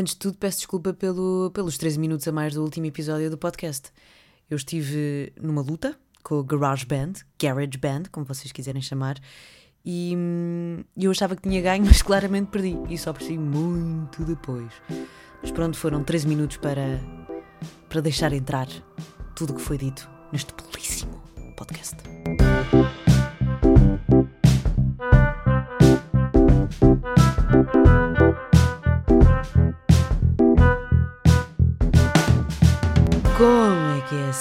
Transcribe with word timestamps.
Antes 0.00 0.14
de 0.14 0.20
tudo, 0.20 0.38
peço 0.38 0.56
desculpa 0.56 0.94
pelo, 0.94 1.50
pelos 1.52 1.76
13 1.76 1.98
minutos 1.98 2.26
a 2.26 2.32
mais 2.32 2.54
do 2.54 2.62
último 2.62 2.86
episódio 2.86 3.28
do 3.28 3.36
podcast. 3.36 3.90
Eu 4.48 4.56
estive 4.56 5.30
numa 5.38 5.60
luta 5.60 5.94
com 6.22 6.36
o 6.36 6.42
Garage 6.42 6.86
Band, 6.86 7.12
Garage 7.38 7.76
Band, 7.78 8.04
como 8.10 8.24
vocês 8.24 8.50
quiserem 8.50 8.80
chamar, 8.80 9.18
e 9.84 10.14
hum, 10.16 10.82
eu 10.96 11.10
achava 11.10 11.36
que 11.36 11.42
tinha 11.42 11.60
ganho, 11.60 11.84
mas 11.84 12.00
claramente 12.00 12.46
perdi. 12.46 12.78
E 12.88 12.96
só 12.96 13.12
percebi 13.12 13.36
muito 13.36 14.24
depois. 14.24 14.72
Mas 15.42 15.50
pronto, 15.50 15.76
foram 15.76 16.02
13 16.02 16.28
minutos 16.28 16.56
para, 16.56 16.98
para 17.90 18.00
deixar 18.00 18.32
entrar 18.32 18.68
tudo 19.36 19.52
o 19.52 19.56
que 19.56 19.60
foi 19.60 19.76
dito 19.76 20.08
neste 20.32 20.54
belíssimo 20.72 21.22
podcast. 21.58 21.98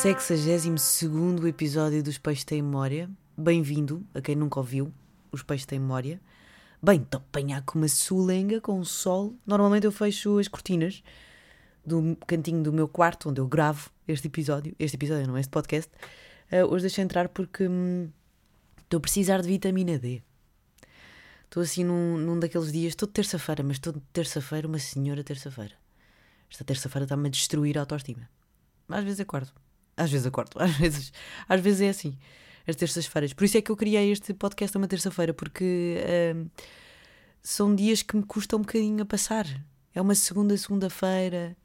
62 0.02 1.44
episódio 1.46 2.02
dos 2.02 2.18
Peixes 2.18 2.46
Têm 2.46 2.62
Memória. 2.62 3.10
Bem-vindo 3.38 4.08
a 4.14 4.22
quem 4.22 4.34
nunca 4.34 4.58
ouviu 4.58 4.94
os 5.30 5.44
Peixes 5.44 5.66
Têm 5.66 5.78
Memória. 5.78 6.22
Bem, 6.82 7.02
estou 7.02 7.18
apanhar 7.18 7.62
com 7.64 7.80
uma 7.80 7.88
sulenga, 7.90 8.62
com 8.62 8.80
o 8.80 8.86
sol. 8.86 9.36
Normalmente 9.46 9.84
eu 9.86 9.92
fecho 9.92 10.40
as 10.40 10.48
cortinas 10.48 11.04
do 11.86 12.16
cantinho 12.26 12.64
do 12.64 12.72
meu 12.72 12.88
quarto, 12.88 13.28
onde 13.30 13.42
eu 13.42 13.46
gravo 13.46 13.90
este 14.08 14.28
episódio. 14.28 14.74
Este 14.80 14.96
episódio, 14.96 15.28
não 15.28 15.36
é 15.36 15.42
este 15.42 15.50
podcast. 15.50 15.92
Uh, 16.50 16.66
hoje 16.74 16.84
deixei 16.84 17.04
entrar 17.04 17.28
porque 17.28 17.68
hum, 17.68 18.10
estou 18.82 19.00
a 19.00 19.02
precisar 19.02 19.42
de 19.42 19.50
vitamina 19.50 20.00
D. 20.00 20.24
Estou 21.44 21.62
assim 21.62 21.84
num, 21.84 22.18
num 22.18 22.40
daqueles 22.40 22.72
dias, 22.72 22.94
estou 22.94 23.06
de 23.06 23.16
terça-feira, 23.16 23.64
mas 23.64 23.76
estou 23.76 23.92
de 23.92 24.00
terça-feira, 24.14 24.66
uma 24.66 24.80
senhora 24.80 25.26
terça-feira. 25.26 25.76
Esta 26.50 26.64
terça-feira 26.64 27.04
está-me 27.04 27.28
a 27.28 27.32
destruir 27.32 27.78
a 27.78 27.82
autoestima. 27.82 28.30
Às 28.88 29.04
vezes 29.04 29.20
acordo. 29.20 29.52
Às 30.00 30.12
vezes 30.12 30.26
acordo. 30.26 30.52
Às 30.62 30.72
vezes, 30.72 31.14
às 31.48 31.62
vezes 31.62 31.82
é 31.82 31.90
assim. 31.90 32.18
As 32.68 32.76
terças-feiras. 32.76 33.34
Por 33.34 33.44
isso 33.44 33.58
é 33.58 33.62
que 33.62 33.72
eu 33.72 33.76
criei 33.76 34.12
este 34.12 34.34
podcast 34.34 34.78
uma 34.78 34.88
terça-feira, 34.88 35.34
porque 35.34 35.98
uh, 36.36 36.50
são 37.42 37.76
dias 37.76 38.02
que 38.02 38.16
me 38.16 38.24
custam 38.24 38.60
um 38.60 38.62
bocadinho 38.62 39.02
a 39.02 39.06
passar. 39.06 39.46
É 39.94 40.02
uma 40.02 40.16
segunda, 40.16 40.56
segunda-feira. 40.56 41.58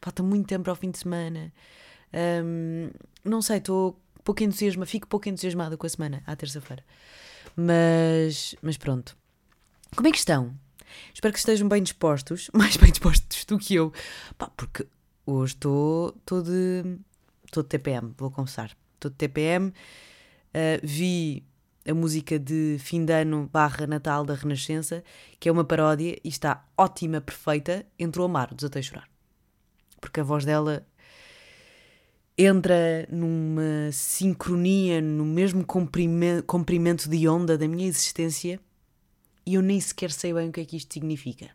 Falta 0.00 0.22
muito 0.22 0.46
tempo 0.46 0.70
ao 0.70 0.76
fim 0.76 0.90
de 0.90 0.98
semana. 0.98 1.52
Um, 2.44 2.90
não 3.24 3.42
sei, 3.42 3.58
estou 3.58 3.98
pouco 4.24 4.42
entusiasmada, 4.42 4.86
fico 4.86 5.06
pouco 5.06 5.28
entusiasmada 5.28 5.76
com 5.76 5.86
a 5.86 5.90
semana, 5.90 6.22
à 6.26 6.36
terça-feira. 6.36 6.84
Mas, 7.56 8.54
mas 8.62 8.76
pronto. 8.76 9.16
Como 9.94 10.08
é 10.08 10.12
que 10.12 10.18
estão? 10.18 10.54
Espero 11.12 11.32
que 11.32 11.38
estejam 11.38 11.68
bem 11.68 11.82
dispostos, 11.82 12.50
mais 12.54 12.76
bem 12.76 12.90
dispostos 12.90 13.44
do 13.44 13.58
que 13.58 13.74
eu. 13.74 13.92
Pá, 14.38 14.50
porque 14.56 14.86
hoje 15.26 15.54
estou 15.54 16.42
de, 16.42 16.98
estou 17.52 17.62
de 17.62 17.68
TPM, 17.68 18.14
vou 18.16 18.30
confessar. 18.30 18.74
Estou 18.94 19.10
de 19.10 19.16
TPM. 19.16 19.68
Uh, 19.68 19.72
ah, 20.54 20.80
vi 20.82 21.44
a 21.86 21.92
música 21.92 22.38
de 22.38 22.76
fim 22.78 23.04
de 23.04 23.12
ano 23.12 23.48
barra 23.52 23.86
Natal 23.86 24.24
da 24.24 24.34
Renascença, 24.34 25.04
que 25.38 25.48
é 25.48 25.52
uma 25.52 25.64
paródia 25.64 26.18
e 26.24 26.28
está 26.28 26.64
ótima, 26.76 27.20
perfeita. 27.20 27.84
Entrou 27.98 28.24
a 28.24 28.28
mar, 28.28 28.54
desatei 28.54 28.80
a 28.80 28.82
chorar. 28.82 29.08
Porque 30.00 30.20
a 30.20 30.24
voz 30.24 30.44
dela 30.44 30.86
entra 32.38 33.06
numa 33.10 33.92
sincronia, 33.92 35.02
no 35.02 35.24
mesmo 35.24 35.64
comprimento 36.46 37.08
de 37.08 37.28
onda 37.28 37.58
da 37.58 37.68
minha 37.68 37.86
existência 37.86 38.58
e 39.44 39.54
eu 39.54 39.62
nem 39.62 39.78
sequer 39.80 40.10
sei 40.10 40.32
bem 40.32 40.48
o 40.48 40.52
que 40.52 40.60
é 40.60 40.64
que 40.64 40.76
isto 40.76 40.94
significa. 40.94 41.50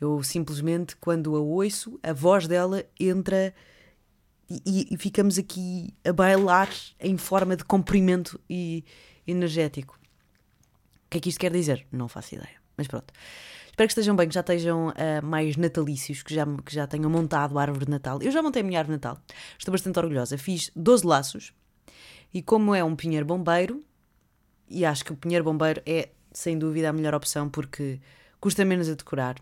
Eu 0.00 0.22
simplesmente, 0.22 0.94
quando 0.96 1.34
a 1.34 1.40
ouço, 1.40 1.98
a 2.02 2.12
voz 2.12 2.46
dela 2.46 2.84
entra 3.00 3.54
e, 4.48 4.88
e 4.90 4.96
ficamos 4.96 5.38
aqui 5.38 5.94
a 6.04 6.12
bailar 6.12 6.68
em 7.00 7.16
forma 7.16 7.56
de 7.56 7.64
comprimento 7.64 8.40
e 8.48 8.84
energético. 9.26 9.98
O 11.06 11.10
que 11.10 11.18
é 11.18 11.20
que 11.20 11.28
isto 11.28 11.38
quer 11.38 11.52
dizer? 11.52 11.86
Não 11.90 12.08
faço 12.08 12.34
ideia. 12.34 12.56
Mas 12.76 12.86
pronto. 12.86 13.12
Espero 13.66 13.88
que 13.88 13.92
estejam 13.92 14.16
bem, 14.16 14.28
que 14.28 14.34
já 14.34 14.40
estejam 14.40 14.88
uh, 14.88 15.24
mais 15.24 15.56
natalícios, 15.56 16.22
que 16.22 16.34
já, 16.34 16.46
que 16.64 16.74
já 16.74 16.86
tenham 16.86 17.10
montado 17.10 17.58
a 17.58 17.62
árvore 17.62 17.84
de 17.84 17.90
Natal. 17.90 18.22
Eu 18.22 18.30
já 18.30 18.42
montei 18.42 18.62
a 18.62 18.64
minha 18.64 18.78
árvore 18.78 18.98
de 18.98 19.04
Natal. 19.04 19.22
Estou 19.58 19.72
bastante 19.72 19.98
orgulhosa. 19.98 20.38
Fiz 20.38 20.70
12 20.74 21.06
laços. 21.06 21.52
E 22.32 22.42
como 22.42 22.74
é 22.74 22.82
um 22.82 22.96
pinheiro 22.96 23.26
bombeiro, 23.26 23.84
e 24.68 24.84
acho 24.84 25.04
que 25.04 25.12
o 25.12 25.16
pinheiro 25.16 25.44
bombeiro 25.44 25.82
é 25.84 26.10
sem 26.32 26.58
dúvida 26.58 26.88
a 26.88 26.92
melhor 26.92 27.14
opção 27.14 27.48
porque 27.48 28.00
custa 28.40 28.64
menos 28.64 28.88
a 28.88 28.94
decorar. 28.94 29.36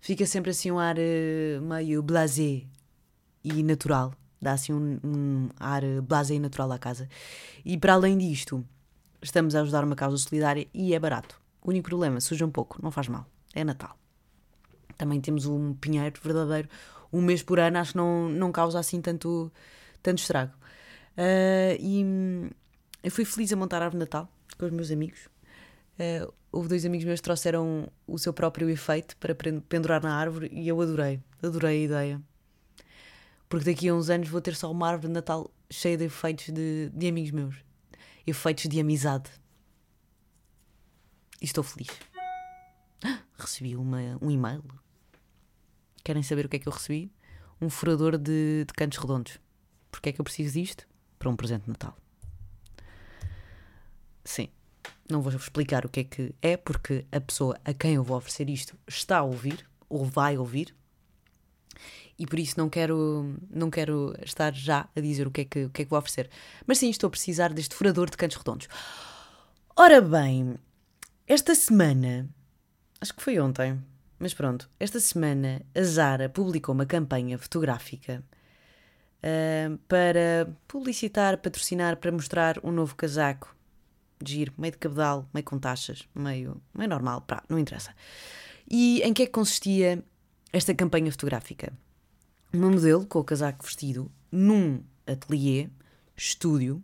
Fica 0.00 0.24
sempre 0.26 0.50
assim 0.50 0.70
um 0.70 0.78
ar 0.78 0.96
uh, 0.96 1.62
meio 1.62 2.02
blasé 2.02 2.62
e 3.42 3.62
natural. 3.62 4.14
Dá 4.40 4.52
assim 4.52 4.72
um, 4.72 4.98
um 5.02 5.48
ar 5.58 5.82
blasé 6.02 6.34
e 6.34 6.38
natural 6.38 6.70
à 6.72 6.78
casa. 6.78 7.08
E 7.64 7.76
para 7.78 7.94
além 7.94 8.18
disto, 8.18 8.64
estamos 9.22 9.54
a 9.54 9.60
ajudar 9.62 9.84
uma 9.84 9.96
causa 9.96 10.16
solidária 10.18 10.66
e 10.72 10.94
é 10.94 10.98
barato. 10.98 11.40
O 11.62 11.70
único 11.70 11.88
problema, 11.88 12.20
suja 12.20 12.44
um 12.44 12.50
pouco, 12.50 12.78
não 12.82 12.90
faz 12.90 13.08
mal. 13.08 13.26
É 13.54 13.64
Natal. 13.64 13.96
Também 14.96 15.20
temos 15.20 15.46
um 15.46 15.74
pinheiro 15.74 16.20
verdadeiro. 16.22 16.68
Um 17.12 17.20
mês 17.20 17.42
por 17.42 17.58
ano 17.58 17.78
acho 17.78 17.92
que 17.92 17.98
não, 17.98 18.28
não 18.28 18.52
causa 18.52 18.78
assim 18.78 19.00
tanto, 19.00 19.50
tanto 20.02 20.18
estrago. 20.18 20.52
Uh, 21.16 21.76
e 21.80 22.50
eu 23.02 23.10
fui 23.10 23.24
feliz 23.24 23.52
a 23.52 23.56
montar 23.56 23.80
a 23.80 23.86
árvore 23.86 23.98
de 23.98 24.00
Natal 24.00 24.28
com 24.58 24.66
os 24.66 24.72
meus 24.72 24.90
amigos. 24.90 25.28
Uh, 25.98 26.32
houve 26.52 26.68
dois 26.68 26.84
amigos 26.84 27.06
meus 27.06 27.20
que 27.20 27.24
trouxeram 27.24 27.88
o 28.06 28.18
seu 28.18 28.32
próprio 28.32 28.68
efeito 28.68 29.16
para 29.16 29.34
pendurar 29.34 30.02
na 30.02 30.14
árvore 30.14 30.50
e 30.52 30.68
eu 30.68 30.80
adorei, 30.80 31.20
adorei 31.42 31.82
a 31.82 31.84
ideia. 31.84 32.22
Porque 33.48 33.72
daqui 33.72 33.88
a 33.88 33.94
uns 33.94 34.10
anos 34.10 34.28
vou 34.28 34.40
ter 34.40 34.54
só 34.54 34.70
uma 34.70 34.88
árvore 34.88 35.08
de 35.08 35.14
Natal 35.14 35.50
cheia 35.70 35.96
de 35.96 36.04
efeitos 36.04 36.46
de, 36.46 36.90
de 36.92 37.08
amigos 37.08 37.30
meus, 37.30 37.56
efeitos 38.26 38.68
de 38.68 38.80
amizade. 38.80 39.30
E 41.40 41.44
estou 41.44 41.62
feliz. 41.62 41.88
Recebi 43.38 43.76
uma, 43.76 44.18
um 44.20 44.30
e-mail. 44.30 44.64
Querem 46.02 46.22
saber 46.22 46.46
o 46.46 46.48
que 46.48 46.56
é 46.56 46.58
que 46.58 46.68
eu 46.68 46.72
recebi? 46.72 47.12
Um 47.60 47.68
furador 47.70 48.16
de, 48.16 48.64
de 48.64 48.74
cantos 48.74 48.98
redondos. 48.98 49.38
Porquê 49.90 50.10
é 50.10 50.12
que 50.12 50.20
eu 50.20 50.24
preciso 50.24 50.54
disto? 50.54 50.86
Para 51.18 51.30
um 51.30 51.36
presente 51.36 51.64
de 51.64 51.70
Natal. 51.70 51.96
Sim, 54.24 54.48
não 55.08 55.22
vou 55.22 55.32
explicar 55.32 55.86
o 55.86 55.88
que 55.88 56.00
é 56.00 56.04
que 56.04 56.34
é, 56.42 56.56
porque 56.56 57.06
a 57.12 57.20
pessoa 57.20 57.58
a 57.64 57.72
quem 57.72 57.94
eu 57.94 58.02
vou 58.02 58.16
oferecer 58.16 58.50
isto 58.50 58.76
está 58.86 59.18
a 59.18 59.22
ouvir, 59.22 59.68
ou 59.88 60.04
vai 60.04 60.36
ouvir, 60.36 60.74
e 62.18 62.26
por 62.26 62.38
isso 62.38 62.54
não 62.58 62.68
quero, 62.68 63.34
não 63.50 63.70
quero 63.70 64.14
estar 64.24 64.54
já 64.54 64.88
a 64.94 65.00
dizer 65.00 65.26
o 65.26 65.30
que, 65.30 65.42
é 65.42 65.44
que, 65.44 65.64
o 65.64 65.70
que 65.70 65.82
é 65.82 65.84
que 65.84 65.90
vou 65.90 65.98
oferecer. 65.98 66.30
Mas 66.66 66.78
sim, 66.78 66.90
estou 66.90 67.08
a 67.08 67.10
precisar 67.10 67.52
deste 67.52 67.74
furador 67.74 68.10
de 68.10 68.16
cantos 68.16 68.36
redondos. 68.36 68.68
Ora 69.76 70.00
bem, 70.00 70.56
esta 71.26 71.54
semana, 71.54 72.28
acho 73.00 73.14
que 73.14 73.22
foi 73.22 73.38
ontem, 73.38 73.78
mas 74.18 74.32
pronto, 74.32 74.70
esta 74.80 74.98
semana 74.98 75.62
a 75.74 75.82
Zara 75.82 76.28
publicou 76.28 76.74
uma 76.74 76.86
campanha 76.86 77.36
fotográfica 77.36 78.24
uh, 79.18 79.76
para 79.88 80.48
publicitar, 80.66 81.36
patrocinar, 81.38 81.96
para 81.98 82.10
mostrar 82.10 82.58
um 82.64 82.72
novo 82.72 82.94
casaco 82.94 83.54
giro, 84.24 84.52
meio 84.56 84.72
de 84.72 84.78
cabedal, 84.78 85.28
meio 85.32 85.44
com 85.44 85.58
taxas, 85.58 86.08
meio, 86.14 86.60
meio 86.74 86.88
normal, 86.88 87.20
pá, 87.22 87.42
não 87.48 87.58
interessa. 87.58 87.94
E 88.70 89.00
em 89.02 89.12
que 89.12 89.24
é 89.24 89.26
que 89.26 89.32
consistia 89.32 90.02
esta 90.56 90.74
campanha 90.74 91.12
fotográfica? 91.12 91.70
Uma 92.50 92.70
modelo 92.70 93.04
com 93.04 93.18
o 93.18 93.24
casaco 93.24 93.62
vestido 93.62 94.10
num 94.32 94.82
ateliê, 95.06 95.68
estúdio, 96.16 96.82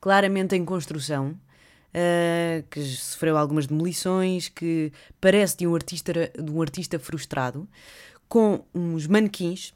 claramente 0.00 0.56
em 0.56 0.64
construção, 0.64 1.32
uh, 1.32 2.62
que 2.70 2.82
sofreu 2.82 3.36
algumas 3.36 3.66
demolições, 3.66 4.48
que 4.48 4.90
parece 5.20 5.58
de 5.58 5.66
um 5.66 5.74
artista, 5.74 6.12
de 6.12 6.50
um 6.50 6.62
artista 6.62 6.98
frustrado, 6.98 7.68
com 8.26 8.64
uns 8.74 9.06
manequins 9.06 9.74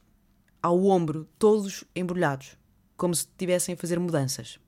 ao 0.63 0.83
ombro, 0.87 1.29
todos 1.39 1.85
embrulhados, 1.95 2.57
como 2.97 3.15
se 3.15 3.27
estivessem 3.27 3.75
a 3.75 3.77
fazer 3.77 3.99
mudanças. 4.01 4.59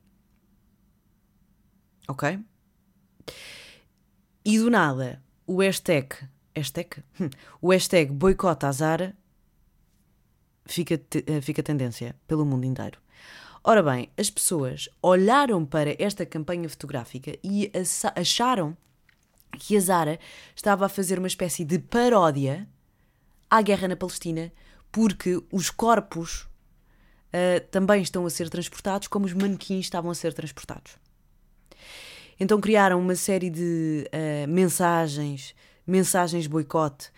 Ok? 2.06 2.38
E 4.44 4.58
do 4.58 4.68
nada, 4.68 5.22
o 5.46 5.62
hashtag. 5.62 6.14
Hashtag? 6.56 7.02
O 7.60 7.70
hashtag 7.70 8.10
boicota 8.10 8.66
a 8.66 8.72
Zara 8.72 9.14
fica, 10.64 10.94
eh, 11.26 11.40
fica 11.42 11.62
tendência 11.62 12.16
pelo 12.26 12.46
mundo 12.46 12.64
inteiro. 12.64 12.98
Ora 13.62 13.82
bem, 13.82 14.08
as 14.16 14.30
pessoas 14.30 14.88
olharam 15.02 15.64
para 15.66 15.94
esta 16.02 16.24
campanha 16.24 16.68
fotográfica 16.68 17.36
e 17.42 17.70
acharam 18.14 18.76
que 19.58 19.76
a 19.76 19.80
Zara 19.80 20.20
estava 20.54 20.86
a 20.86 20.88
fazer 20.88 21.18
uma 21.18 21.26
espécie 21.26 21.64
de 21.64 21.78
paródia 21.78 22.66
à 23.50 23.60
guerra 23.60 23.88
na 23.88 23.96
Palestina, 23.96 24.52
porque 24.92 25.42
os 25.50 25.68
corpos 25.68 26.42
uh, 26.42 27.60
também 27.70 28.02
estão 28.02 28.24
a 28.24 28.30
ser 28.30 28.48
transportados 28.48 29.08
como 29.08 29.26
os 29.26 29.32
manequins 29.32 29.86
estavam 29.86 30.10
a 30.10 30.14
ser 30.14 30.32
transportados. 30.32 30.96
Então 32.38 32.60
criaram 32.60 33.00
uma 33.00 33.16
série 33.16 33.50
de 33.50 34.08
uh, 34.08 34.48
mensagens, 34.48 35.54
mensagens 35.86 36.46
boicote, 36.46 37.10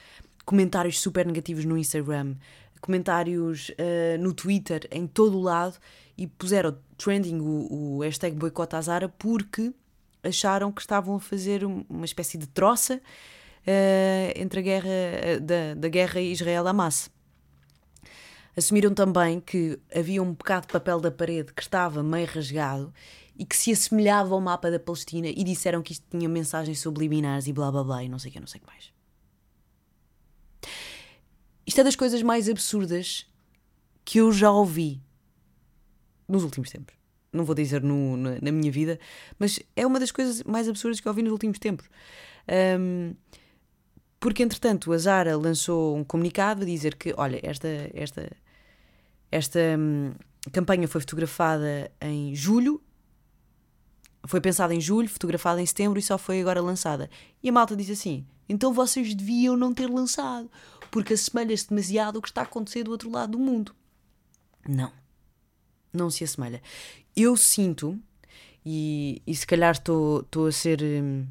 comentários 0.44 1.00
super 1.00 1.26
negativos 1.26 1.64
no 1.64 1.78
Instagram, 1.78 2.34
comentários 2.80 3.70
uh, 3.70 4.20
no 4.20 4.32
Twitter, 4.32 4.86
em 4.90 5.06
todo 5.06 5.38
o 5.38 5.42
lado, 5.42 5.76
e 6.16 6.26
puseram 6.26 6.76
trending 6.96 7.40
o, 7.40 7.96
o 7.96 8.00
hashtag 8.00 8.36
boicota 8.36 8.76
a 8.76 8.80
Zara 8.80 9.08
porque 9.08 9.72
acharam 10.22 10.72
que 10.72 10.80
estavam 10.80 11.16
a 11.16 11.20
fazer 11.20 11.64
uma 11.64 12.04
espécie 12.04 12.36
de 12.36 12.46
troça 12.46 12.96
uh, 12.96 14.32
entre 14.36 14.60
a 14.60 14.62
guerra 14.62 14.90
da, 15.40 15.74
da 15.74 15.88
guerra 15.88 16.20
Israel-Hamas. 16.20 17.10
Assumiram 18.56 18.92
também 18.92 19.40
que 19.40 19.78
havia 19.94 20.20
um 20.20 20.32
bocado 20.32 20.66
de 20.66 20.72
papel 20.72 20.98
da 20.98 21.12
parede 21.12 21.52
que 21.54 21.62
estava 21.62 22.02
meio 22.02 22.26
rasgado 22.26 22.92
e 23.38 23.46
que 23.46 23.56
se 23.56 23.70
assemelhava 23.70 24.34
ao 24.34 24.40
mapa 24.40 24.70
da 24.70 24.80
Palestina 24.80 25.28
e 25.28 25.44
disseram 25.44 25.80
que 25.80 25.92
isto 25.92 26.04
tinha 26.10 26.28
mensagens 26.28 26.80
subliminares 26.80 27.46
e 27.46 27.52
blá 27.52 27.70
blá 27.70 27.84
blá 27.84 28.02
e 28.02 28.08
não 28.08 28.18
sei 28.18 28.30
o 28.30 28.32
que, 28.32 28.40
não 28.40 28.48
sei 28.48 28.58
o 28.58 28.62
que 28.62 28.66
mais. 28.66 28.92
Isto 31.64 31.80
é 31.80 31.84
das 31.84 31.94
coisas 31.94 32.20
mais 32.22 32.48
absurdas 32.48 33.26
que 34.04 34.18
eu 34.18 34.32
já 34.32 34.50
ouvi 34.50 35.00
nos 36.26 36.42
últimos 36.42 36.70
tempos. 36.70 36.96
Não 37.32 37.44
vou 37.44 37.54
dizer 37.54 37.82
no, 37.82 38.16
na, 38.16 38.40
na, 38.40 38.50
minha 38.50 38.72
vida, 38.72 38.98
mas 39.38 39.60
é 39.76 39.86
uma 39.86 40.00
das 40.00 40.10
coisas 40.10 40.42
mais 40.42 40.68
absurdas 40.68 40.98
que 40.98 41.06
eu 41.06 41.10
ouvi 41.10 41.22
nos 41.22 41.30
últimos 41.30 41.58
tempos. 41.58 41.88
Um, 42.80 43.14
porque, 44.18 44.42
entretanto, 44.42 44.92
a 44.92 44.98
Zara 44.98 45.36
lançou 45.36 45.96
um 45.96 46.02
comunicado 46.02 46.62
a 46.62 46.66
dizer 46.66 46.96
que, 46.96 47.14
olha, 47.16 47.38
esta, 47.42 47.68
esta, 47.94 48.32
esta 49.30 49.60
hum, 49.78 50.12
campanha 50.50 50.88
foi 50.88 51.00
fotografada 51.02 51.92
em 52.00 52.34
julho 52.34 52.82
foi 54.28 54.40
pensada 54.40 54.74
em 54.74 54.80
julho, 54.80 55.08
fotografada 55.08 55.60
em 55.60 55.66
setembro 55.66 55.98
e 55.98 56.02
só 56.02 56.18
foi 56.18 56.40
agora 56.40 56.60
lançada. 56.60 57.08
E 57.42 57.48
a 57.48 57.52
malta 57.52 57.74
diz 57.74 57.88
assim: 57.88 58.26
então 58.48 58.72
vocês 58.72 59.14
deviam 59.14 59.56
não 59.56 59.72
ter 59.72 59.88
lançado, 59.88 60.50
porque 60.90 61.14
assemelha-se 61.14 61.68
demasiado 61.68 62.16
ao 62.16 62.22
que 62.22 62.28
está 62.28 62.42
a 62.42 62.44
acontecer 62.44 62.84
do 62.84 62.90
outro 62.90 63.10
lado 63.10 63.32
do 63.32 63.38
mundo. 63.38 63.74
Não. 64.66 64.92
Não 65.92 66.10
se 66.10 66.24
assemelha. 66.24 66.62
Eu 67.16 67.36
sinto, 67.36 67.98
e, 68.64 69.22
e 69.26 69.34
se 69.34 69.46
calhar 69.46 69.72
estou, 69.72 70.46
a 70.46 70.52
ser. 70.52 70.82
Hum, 70.82 71.26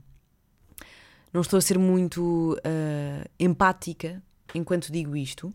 não 1.32 1.42
estou 1.42 1.58
a 1.58 1.62
ser 1.62 1.78
muito 1.78 2.58
uh, 2.58 3.30
empática 3.40 4.24
enquanto 4.56 4.92
digo 4.92 5.16
isto, 5.16 5.54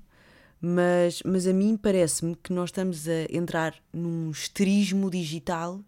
mas, 0.61 1.23
mas 1.25 1.47
a 1.47 1.53
mim 1.53 1.77
parece-me 1.77 2.37
que 2.37 2.53
nós 2.53 2.69
estamos 2.69 3.09
a 3.09 3.25
entrar 3.37 3.75
num 3.93 4.31
esterismo 4.31 5.11
digital 5.11 5.81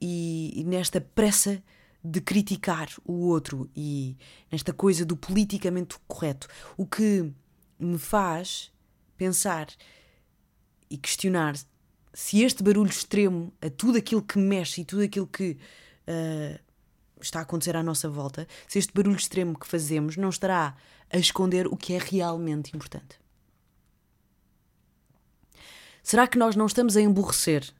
e, 0.00 0.64
nesta 0.66 1.00
pressa 1.00 1.62
de 2.02 2.20
criticar 2.20 2.88
o 3.04 3.26
outro 3.26 3.68
e 3.74 4.16
nesta 4.50 4.72
coisa 4.72 5.04
do 5.04 5.16
politicamente 5.16 5.96
correto. 6.06 6.46
O 6.76 6.86
que 6.86 7.32
me 7.78 7.98
faz 7.98 8.72
pensar 9.16 9.68
e 10.88 10.96
questionar 10.96 11.54
se 12.14 12.42
este 12.42 12.62
barulho 12.62 12.90
extremo 12.90 13.52
a 13.60 13.68
tudo 13.68 13.98
aquilo 13.98 14.22
que 14.22 14.38
mexe 14.38 14.80
e 14.80 14.84
tudo 14.84 15.02
aquilo 15.02 15.26
que 15.26 15.58
uh, 16.06 16.58
está 17.20 17.40
a 17.40 17.42
acontecer 17.42 17.76
à 17.76 17.82
nossa 17.82 18.08
volta, 18.08 18.46
se 18.66 18.78
este 18.78 18.92
barulho 18.92 19.16
extremo 19.16 19.58
que 19.58 19.66
fazemos 19.66 20.16
não 20.16 20.28
estará 20.28 20.76
a 21.10 21.18
esconder 21.18 21.66
o 21.66 21.76
que 21.76 21.94
é 21.94 21.98
realmente 21.98 22.74
importante. 22.74 23.20
Será 26.02 26.26
que 26.26 26.38
nós 26.38 26.56
não 26.56 26.66
estamos 26.66 26.96
a 26.96 27.00
emborrecer 27.00 27.70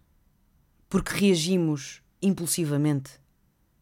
porque 0.88 1.14
reagimos 1.14 2.02
impulsivamente, 2.20 3.12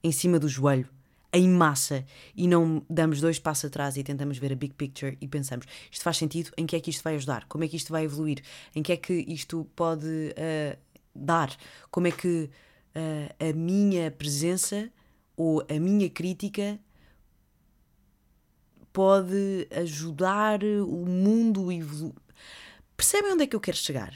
em 0.02 0.12
cima 0.12 0.38
do 0.38 0.48
joelho, 0.48 0.88
em 1.32 1.48
massa, 1.48 2.04
e 2.34 2.48
não 2.48 2.84
damos 2.88 3.20
dois 3.20 3.38
passos 3.38 3.66
atrás 3.66 3.96
e 3.96 4.02
tentamos 4.02 4.38
ver 4.38 4.52
a 4.52 4.56
big 4.56 4.74
picture 4.74 5.18
e 5.20 5.28
pensamos: 5.28 5.66
isto 5.90 6.02
faz 6.02 6.16
sentido? 6.16 6.50
Em 6.56 6.66
que 6.66 6.76
é 6.76 6.80
que 6.80 6.90
isto 6.90 7.02
vai 7.02 7.16
ajudar? 7.16 7.44
Como 7.46 7.64
é 7.64 7.68
que 7.68 7.76
isto 7.76 7.92
vai 7.92 8.04
evoluir? 8.04 8.42
Em 8.74 8.82
que 8.82 8.92
é 8.92 8.96
que 8.96 9.12
isto 9.28 9.66
pode 9.76 10.06
uh, 10.06 10.78
dar? 11.14 11.54
Como 11.90 12.06
é 12.06 12.10
que 12.10 12.50
uh, 12.94 13.50
a 13.50 13.52
minha 13.52 14.10
presença 14.10 14.90
ou 15.36 15.64
a 15.68 15.78
minha 15.78 16.08
crítica 16.08 16.78
pode 18.92 19.68
ajudar 19.82 20.64
o 20.64 21.04
mundo 21.04 21.68
a 21.68 21.74
evoluir? 21.74 22.14
Percebem 22.96 23.32
onde 23.32 23.42
é 23.42 23.46
que 23.46 23.54
eu 23.54 23.60
quero 23.60 23.76
chegar? 23.76 24.14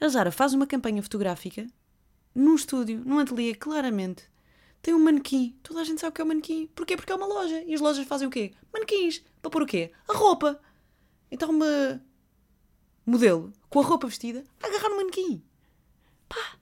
A 0.00 0.08
Zara 0.08 0.30
faz 0.30 0.54
uma 0.54 0.66
campanha 0.66 1.02
fotográfica 1.02 1.66
num 2.36 2.54
estúdio, 2.54 3.02
num 3.04 3.18
ateliê, 3.18 3.54
claramente, 3.54 4.28
tem 4.82 4.94
um 4.94 5.02
manequim. 5.02 5.58
Toda 5.62 5.80
a 5.80 5.84
gente 5.84 6.00
sabe 6.00 6.10
o 6.10 6.14
que 6.14 6.20
é 6.20 6.24
um 6.24 6.28
manequim. 6.28 6.68
Porquê? 6.74 6.96
Porque 6.96 7.10
é 7.10 7.14
uma 7.14 7.26
loja. 7.26 7.62
E 7.66 7.74
as 7.74 7.80
lojas 7.80 8.06
fazem 8.06 8.28
o 8.28 8.30
quê? 8.30 8.52
Manequins. 8.72 9.22
Para 9.40 9.50
pôr 9.50 9.62
o 9.62 9.66
quê? 9.66 9.90
A 10.06 10.12
roupa. 10.12 10.60
Então 11.30 11.50
uma 11.50 12.00
modelo 13.04 13.52
com 13.68 13.80
a 13.80 13.82
roupa 13.82 14.06
vestida 14.06 14.44
a 14.62 14.66
agarrar 14.66 14.90
no 14.90 14.96
manequim. 14.96 15.42
Pá. 16.28 16.58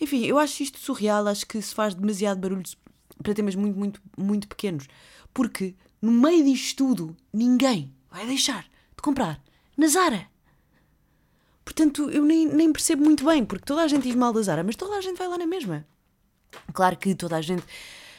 Enfim, 0.00 0.24
eu 0.24 0.38
acho 0.38 0.62
isto 0.62 0.78
surreal. 0.78 1.26
Acho 1.26 1.46
que 1.46 1.60
se 1.60 1.74
faz 1.74 1.94
demasiado 1.94 2.40
barulho 2.40 2.62
para 3.22 3.34
temas 3.34 3.54
muito, 3.54 3.78
muito, 3.78 4.02
muito 4.16 4.48
pequenos. 4.48 4.86
Porque 5.34 5.74
no 6.00 6.12
meio 6.12 6.44
disto 6.44 6.76
tudo, 6.78 7.16
ninguém 7.32 7.92
vai 8.08 8.24
deixar 8.24 8.62
de 8.62 9.02
comprar 9.02 9.42
na 9.76 9.88
Zara. 9.88 10.29
Portanto, 11.70 12.10
eu 12.10 12.24
nem, 12.24 12.48
nem 12.48 12.72
percebo 12.72 13.04
muito 13.04 13.24
bem, 13.24 13.44
porque 13.44 13.64
toda 13.64 13.82
a 13.82 13.86
gente 13.86 14.02
diz 14.02 14.16
mal 14.16 14.32
da 14.32 14.42
Zara, 14.42 14.64
mas 14.64 14.74
toda 14.74 14.96
a 14.96 15.00
gente 15.00 15.16
vai 15.16 15.28
lá 15.28 15.38
na 15.38 15.46
mesma. 15.46 15.86
Claro 16.72 16.96
que 16.96 17.14
toda 17.14 17.36
a 17.36 17.40
gente. 17.40 17.62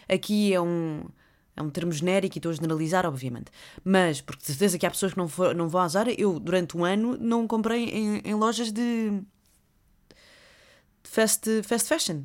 Aqui 0.07 0.53
é 0.53 0.61
um. 0.61 1.03
É 1.53 1.61
um 1.61 1.69
termo 1.69 1.91
genérico 1.91 2.37
e 2.37 2.39
estou 2.39 2.49
a 2.49 2.55
generalizar, 2.55 3.05
obviamente. 3.05 3.51
Mas, 3.83 4.21
porque 4.21 4.39
de 4.39 4.47
certeza 4.47 4.79
que 4.79 4.85
há 4.85 4.89
pessoas 4.89 5.11
que 5.11 5.17
não, 5.17 5.27
for, 5.27 5.53
não 5.53 5.67
vão 5.67 5.81
à 5.81 5.87
Zara, 5.89 6.13
eu, 6.17 6.39
durante 6.39 6.77
um 6.77 6.85
ano, 6.85 7.17
não 7.17 7.45
comprei 7.45 7.89
em, 7.89 8.21
em 8.23 8.35
lojas 8.35 8.71
de. 8.71 9.11
de 11.03 11.09
fast, 11.09 11.61
fast 11.63 11.89
fashion. 11.89 12.23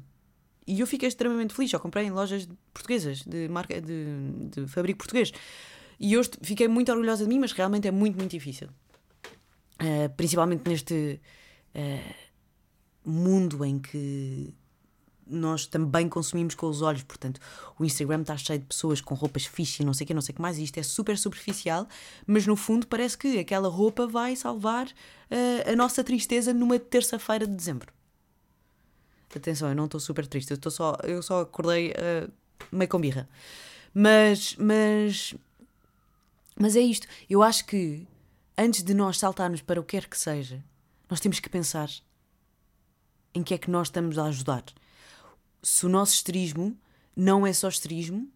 E 0.65 0.79
eu 0.79 0.87
fiquei 0.87 1.09
extremamente 1.09 1.53
feliz. 1.55 1.73
Eu 1.73 1.81
comprei 1.81 2.07
em 2.07 2.11
lojas 2.11 2.49
portuguesas, 2.73 3.23
de 3.23 3.49
marca 3.49 3.81
de, 3.81 4.05
de 4.53 4.67
fabrico 4.69 4.99
português. 4.99 5.33
E 5.99 6.13
eu 6.13 6.23
fiquei 6.41 6.69
muito 6.69 6.93
orgulhosa 6.93 7.25
de 7.25 7.29
mim, 7.29 7.41
mas 7.41 7.51
realmente 7.51 7.89
é 7.89 7.91
muito, 7.91 8.17
muito 8.17 8.31
difícil. 8.31 8.69
Uh, 9.81 10.09
principalmente 10.17 10.67
neste 10.69 11.21
uh, 11.75 12.15
mundo 13.05 13.65
em 13.65 13.79
que 13.79 14.55
nós 15.27 15.67
também 15.67 16.09
consumimos 16.09 16.55
com 16.55 16.67
os 16.67 16.83
olhos, 16.83 17.03
portanto, 17.03 17.41
o 17.79 17.85
Instagram 17.85 18.23
está 18.23 18.37
cheio 18.37 18.61
de 18.61 18.67
pessoas 18.67 19.01
com 19.01 19.15
roupas 19.15 19.45
fixe 19.45 19.83
e 19.83 19.87
não 19.87 19.93
sei 19.93 20.05
o 20.05 20.07
que, 20.07 20.15
não 20.15 20.23
sei 20.23 20.33
o 20.33 20.37
que 20.37 20.41
mais, 20.41 20.57
e 20.57 20.63
isto 20.63 20.79
é 20.79 20.83
super 20.83 21.19
superficial, 21.19 21.87
mas 22.27 22.47
no 22.47 22.57
fundo 22.57 22.87
parece 22.87 23.19
que 23.19 23.39
aquela 23.39 23.69
roupa 23.69 24.07
vai 24.07 24.35
salvar 24.37 24.87
uh, 24.87 25.71
a 25.71 25.77
nossa 25.77 26.03
tristeza 26.03 26.55
numa 26.55 26.79
terça-feira 26.79 27.47
de 27.47 27.55
dezembro. 27.55 27.93
Atenção, 29.35 29.69
eu 29.69 29.75
não 29.75 29.85
estou 29.85 30.01
super 30.01 30.27
triste, 30.27 30.53
eu, 30.53 30.71
só, 30.71 30.97
eu 31.03 31.23
só 31.23 31.43
acordei 31.43 31.93
meio 32.73 32.89
com 32.89 32.99
birra. 32.99 33.29
Mas, 33.93 34.57
mas, 34.57 35.35
mas 36.59 36.77
é 36.77 36.81
isto. 36.81 37.07
Eu 37.29 37.43
acho 37.43 37.67
que 37.67 38.07
antes 38.57 38.83
de 38.83 38.95
nós 38.95 39.19
saltarmos 39.19 39.61
para 39.61 39.81
o 39.81 39.85
que 39.85 39.97
quer 40.01 40.09
que 40.09 40.19
seja, 40.19 40.65
nós 41.09 41.21
temos 41.21 41.41
que 41.41 41.49
pensar 41.49 41.91
em 43.35 43.43
que 43.43 43.55
é 43.55 43.59
que 43.59 43.71
nós 43.71 43.89
estamos 43.89 44.19
a 44.19 44.25
ajudar. 44.25 44.65
Se 45.63 45.85
o 45.85 45.89
nosso 45.89 46.15
esterismo 46.15 46.79
não 47.15 47.47
é 47.47 47.53
só 47.53 47.69
esterismo, 47.69 48.31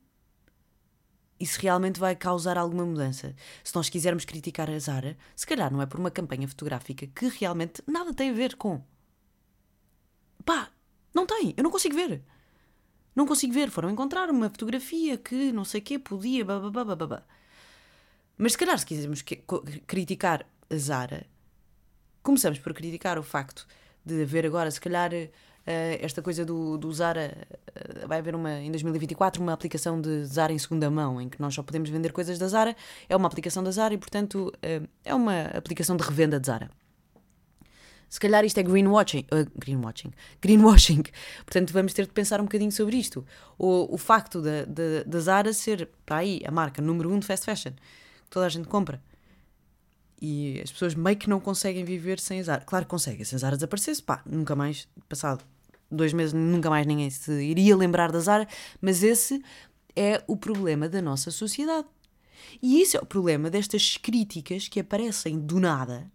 isso 1.39 1.59
realmente 1.61 1.99
vai 1.99 2.15
causar 2.15 2.59
alguma 2.59 2.85
mudança. 2.85 3.35
Se 3.65 3.75
nós 3.75 3.89
quisermos 3.89 4.27
criticar 4.27 4.69
a 4.69 4.79
Zara, 4.79 5.17
se 5.35 5.47
calhar 5.47 5.73
não 5.73 5.81
é 5.81 5.87
por 5.87 5.99
uma 5.99 6.11
campanha 6.11 6.47
fotográfica 6.47 7.07
que 7.07 7.29
realmente 7.29 7.83
nada 7.87 8.12
tem 8.12 8.31
a 8.31 8.35
ver 8.35 8.57
com. 8.57 8.83
Pá, 10.45 10.71
não 11.15 11.27
tem, 11.27 11.55
eu 11.57 11.65
não 11.65 11.71
consigo 11.71 11.95
ver. 11.95 12.23
Não 13.15 13.27
consigo 13.27 13.55
ver. 13.55 13.71
Foram 13.71 13.91
encontrar 13.91 14.29
uma 14.29 14.50
fotografia 14.50 15.17
que 15.17 15.50
não 15.50 15.65
sei 15.65 15.81
o 15.81 15.85
quê 15.85 15.99
podia. 15.99 16.45
Babá. 16.45 17.25
Mas 18.42 18.52
se 18.52 18.59
calhar, 18.59 18.78
se 18.78 18.87
quisermos 18.87 19.23
criticar 19.87 20.47
a 20.70 20.76
Zara, 20.78 21.26
começamos 22.23 22.59
por 22.59 22.73
criticar 22.73 23.18
o 23.18 23.23
facto 23.23 23.66
de 24.02 24.23
haver 24.23 24.47
agora, 24.47 24.70
se 24.70 24.80
calhar, 24.80 25.12
uh, 25.12 25.28
esta 25.66 26.23
coisa 26.23 26.42
do, 26.42 26.78
do 26.78 26.90
Zara. 26.90 27.37
Uh, 27.68 28.09
vai 28.09 28.18
haver 28.18 28.35
uma, 28.35 28.50
em 28.52 28.70
2024 28.70 29.42
uma 29.42 29.52
aplicação 29.52 30.00
de 30.00 30.25
Zara 30.25 30.54
em 30.54 30.59
segunda 30.59 30.90
mão, 30.90 31.20
em 31.20 31.28
que 31.28 31.38
nós 31.38 31.52
só 31.52 31.62
podemos 31.62 31.90
vender 31.90 32.12
coisas 32.12 32.38
da 32.38 32.49
Zara. 32.49 32.75
É 33.11 33.14
uma 33.14 33.28
aplicação 33.28 33.62
da 33.62 33.70
Zara 33.73 33.92
e, 33.92 33.99
portanto, 33.99 34.50
uh, 34.56 34.88
é 35.04 35.14
uma 35.14 35.42
aplicação 35.49 35.94
de 35.94 36.02
revenda 36.02 36.40
de 36.40 36.47
Zara. 36.47 36.70
Se 38.09 38.18
calhar 38.18 38.42
isto 38.42 38.56
é 38.56 38.62
greenwashing, 38.62 39.26
uh, 39.35 39.47
greenwashing, 39.54 40.12
greenwashing. 40.40 41.02
Portanto, 41.44 41.75
vamos 41.75 41.92
ter 41.92 42.06
de 42.06 42.12
pensar 42.12 42.40
um 42.40 42.44
bocadinho 42.44 42.73
sobre 42.73 42.97
isto. 42.97 43.23
O, 43.59 43.94
o 43.94 43.99
facto 43.99 44.40
da, 44.40 45.20
Zara 45.20 45.52
ser, 45.52 45.90
para 46.06 46.16
aí, 46.16 46.40
a 46.47 46.50
marca 46.50 46.80
número 46.80 47.12
um 47.12 47.18
de 47.18 47.26
fast 47.26 47.44
fashion 47.44 47.73
toda 48.31 48.47
a 48.47 48.49
gente 48.49 48.69
compra. 48.69 49.03
E 50.23 50.61
as 50.63 50.71
pessoas 50.71 50.95
meio 50.95 51.17
que 51.17 51.29
não 51.29 51.41
conseguem 51.41 51.85
viver 51.85 52.21
sem 52.21 52.43
Zara. 52.43 52.63
Claro 52.63 52.85
que 52.85 52.91
conseguem, 52.91 53.25
se 53.25 53.35
a 53.35 53.39
Zara 53.39 53.57
desaparecesse, 53.57 54.03
pá, 54.03 54.23
nunca 54.25 54.55
mais, 54.55 54.87
passado 55.09 55.45
dois 55.91 56.13
meses, 56.13 56.33
nunca 56.33 56.71
mais 56.71 56.87
ninguém 56.87 57.11
se 57.11 57.33
iria 57.43 57.77
lembrar 57.77 58.13
da 58.13 58.21
Zara, 58.21 58.47
mas 58.81 59.03
esse 59.03 59.43
é 59.97 60.23
o 60.27 60.37
problema 60.37 60.89
da 60.89 61.03
nossa 61.03 61.31
sociedade. 61.31 61.89
E 62.63 62.81
isso 62.81 62.97
é 62.97 63.01
o 63.01 63.07
problema 63.07 63.51
destas 63.51 63.97
críticas 63.97 64.69
que 64.69 64.81
aparecem 64.81 65.39
do 65.39 65.59
nada. 65.59 66.11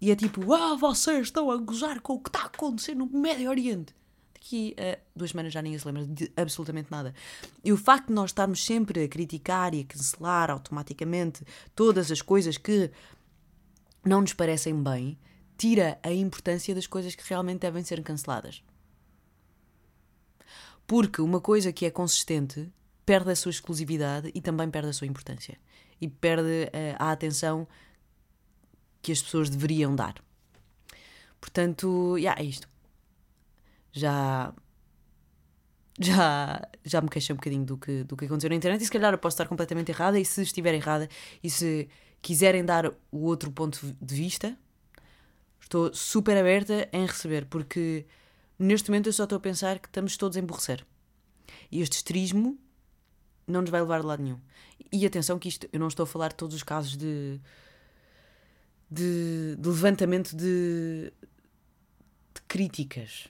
E 0.00 0.10
é 0.10 0.16
tipo, 0.16 0.52
ah, 0.52 0.74
vocês 0.74 1.28
estão 1.28 1.50
a 1.50 1.56
gozar 1.56 2.00
com 2.00 2.14
o 2.14 2.20
que 2.20 2.28
está 2.28 2.42
a 2.42 2.46
acontecer 2.46 2.94
no 2.94 3.06
Médio 3.06 3.48
Oriente. 3.48 3.94
Daqui 4.42 4.74
a 4.76 4.98
duas 5.14 5.30
semanas 5.30 5.52
já 5.52 5.62
ninguém 5.62 5.78
se 5.78 5.86
lembra 5.86 6.04
de 6.04 6.32
absolutamente 6.36 6.90
nada. 6.90 7.14
E 7.62 7.72
o 7.72 7.76
facto 7.76 8.08
de 8.08 8.12
nós 8.12 8.30
estarmos 8.30 8.64
sempre 8.64 9.04
a 9.04 9.08
criticar 9.08 9.72
e 9.72 9.82
a 9.82 9.84
cancelar 9.84 10.50
automaticamente 10.50 11.44
todas 11.76 12.10
as 12.10 12.20
coisas 12.20 12.58
que 12.58 12.90
não 14.04 14.20
nos 14.20 14.32
parecem 14.32 14.82
bem, 14.82 15.16
tira 15.56 15.96
a 16.02 16.10
importância 16.12 16.74
das 16.74 16.88
coisas 16.88 17.14
que 17.14 17.22
realmente 17.28 17.60
devem 17.60 17.84
ser 17.84 18.02
canceladas. 18.02 18.64
Porque 20.88 21.22
uma 21.22 21.40
coisa 21.40 21.72
que 21.72 21.86
é 21.86 21.90
consistente 21.90 22.68
perde 23.06 23.30
a 23.30 23.36
sua 23.36 23.50
exclusividade 23.50 24.32
e 24.34 24.40
também 24.40 24.68
perde 24.68 24.88
a 24.88 24.92
sua 24.92 25.06
importância. 25.06 25.56
E 26.00 26.08
perde 26.08 26.64
uh, 26.64 26.96
a 26.98 27.12
atenção 27.12 27.66
que 29.00 29.12
as 29.12 29.22
pessoas 29.22 29.48
deveriam 29.48 29.94
dar. 29.94 30.16
Portanto, 31.40 32.16
yeah, 32.18 32.40
é 32.42 32.44
isto. 32.44 32.71
Já. 33.92 34.52
Já, 36.00 36.68
já 36.82 37.00
me 37.02 37.08
queixei 37.08 37.34
um 37.34 37.36
bocadinho 37.36 37.64
do 37.64 37.76
que, 37.76 38.02
do 38.04 38.16
que 38.16 38.24
aconteceu 38.24 38.48
na 38.48 38.56
internet 38.56 38.80
e 38.80 38.84
se 38.86 38.90
calhar 38.90 39.12
eu 39.12 39.18
posso 39.18 39.34
estar 39.34 39.46
completamente 39.46 39.90
errada 39.90 40.18
e 40.18 40.24
se 40.24 40.40
estiver 40.42 40.74
errada 40.74 41.06
e 41.44 41.50
se 41.50 41.86
quiserem 42.22 42.64
dar 42.64 42.86
o 43.10 43.18
outro 43.24 43.52
ponto 43.52 43.94
de 44.00 44.14
vista, 44.14 44.56
estou 45.60 45.92
super 45.92 46.36
aberta 46.36 46.88
em 46.92 47.04
receber, 47.04 47.44
porque 47.46 48.06
neste 48.58 48.90
momento 48.90 49.08
eu 49.08 49.12
só 49.12 49.24
estou 49.24 49.36
a 49.36 49.40
pensar 49.40 49.78
que 49.78 49.88
estamos 49.88 50.16
todos 50.16 50.36
a 50.36 50.40
emborrecer. 50.40 50.84
E 51.70 51.80
este 51.80 51.96
esterismo 51.96 52.58
não 53.46 53.60
nos 53.60 53.70
vai 53.70 53.80
levar 53.80 54.00
a 54.00 54.04
lado 54.04 54.22
nenhum. 54.22 54.40
E 54.92 55.06
atenção 55.06 55.38
que 55.38 55.48
isto, 55.48 55.68
eu 55.72 55.80
não 55.80 55.88
estou 55.88 56.04
a 56.04 56.06
falar 56.06 56.28
de 56.28 56.36
todos 56.36 56.54
os 56.54 56.62
casos 56.62 56.96
de, 56.96 57.40
de, 58.90 59.56
de 59.56 59.68
levantamento 59.68 60.36
de, 60.36 61.12
de, 62.34 62.42
críticas, 62.46 63.28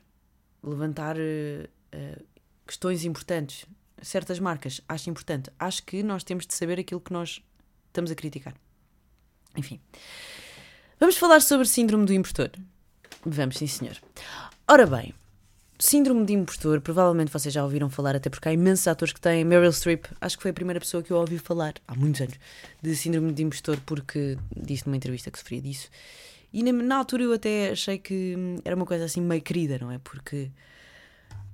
levantar 0.62 1.16
uh, 1.16 2.26
questões 2.66 3.04
importantes, 3.04 3.66
certas 4.00 4.38
marcas, 4.38 4.80
acho 4.88 5.10
importante. 5.10 5.50
Acho 5.58 5.82
que 5.84 6.02
nós 6.02 6.24
temos 6.24 6.46
de 6.46 6.54
saber 6.54 6.78
aquilo 6.78 7.00
que 7.00 7.12
nós 7.12 7.42
estamos 7.88 8.10
a 8.10 8.14
criticar. 8.14 8.54
Enfim. 9.56 9.80
Vamos 10.98 11.16
falar 11.16 11.40
sobre 11.40 11.66
síndrome 11.66 12.06
do 12.06 12.12
impostor. 12.12 12.50
Vamos, 13.24 13.56
sim, 13.56 13.66
senhor. 13.66 13.96
Ora 14.68 14.86
bem, 14.86 15.14
síndrome 15.78 16.24
de 16.24 16.32
impostor, 16.32 16.80
provavelmente 16.80 17.32
vocês 17.32 17.52
já 17.52 17.62
ouviram 17.64 17.90
falar, 17.90 18.14
até 18.14 18.30
porque 18.30 18.48
há 18.48 18.52
imensos 18.52 18.86
atores 18.86 19.12
que 19.12 19.20
têm. 19.20 19.44
Meryl 19.44 19.72
Streep, 19.72 20.06
acho 20.20 20.36
que 20.36 20.42
foi 20.42 20.52
a 20.52 20.54
primeira 20.54 20.80
pessoa 20.80 21.02
que 21.02 21.10
eu 21.10 21.16
ouvi 21.16 21.38
falar, 21.38 21.74
há 21.86 21.94
muitos 21.94 22.20
anos, 22.20 22.34
de 22.80 22.94
síndrome 22.96 23.32
de 23.32 23.42
impostor, 23.42 23.78
porque 23.84 24.38
disse 24.56 24.86
numa 24.86 24.96
entrevista 24.96 25.30
que 25.30 25.38
sofria 25.38 25.60
disso. 25.60 25.90
E 26.52 26.62
na, 26.62 26.72
na 26.72 26.96
altura 26.96 27.22
eu 27.22 27.32
até 27.32 27.70
achei 27.70 27.98
que 27.98 28.36
era 28.64 28.76
uma 28.76 28.86
coisa 28.86 29.04
assim 29.04 29.20
meio 29.20 29.42
querida, 29.42 29.78
não 29.78 29.90
é? 29.90 29.98
Porque. 29.98 30.50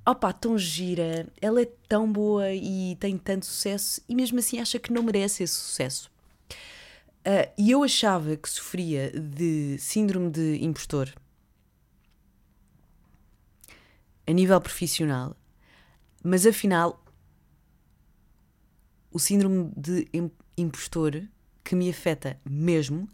Opa, 0.07 0.33
tão 0.33 0.57
gira, 0.57 1.29
ela 1.41 1.61
é 1.61 1.69
tão 1.87 2.11
boa 2.11 2.51
e 2.53 2.97
tem 2.99 3.19
tanto 3.19 3.45
sucesso, 3.45 4.01
e 4.09 4.15
mesmo 4.15 4.39
assim 4.39 4.59
acha 4.59 4.79
que 4.79 4.91
não 4.91 5.03
merece 5.03 5.43
esse 5.43 5.53
sucesso. 5.53 6.11
Uh, 7.19 7.53
e 7.59 7.71
eu 7.71 7.85
achava 7.85 8.35
que 8.35 8.49
sofria 8.49 9.11
de 9.11 9.77
síndrome 9.79 10.31
de 10.31 10.65
impostor 10.65 11.13
a 14.27 14.33
nível 14.33 14.59
profissional, 14.63 15.37
mas 16.25 16.47
afinal, 16.47 17.05
o 19.11 19.19
síndrome 19.19 19.73
de 19.77 20.09
impostor 20.57 21.23
que 21.65 21.75
me 21.75 21.91
afeta 21.91 22.39
mesmo, 22.45 23.09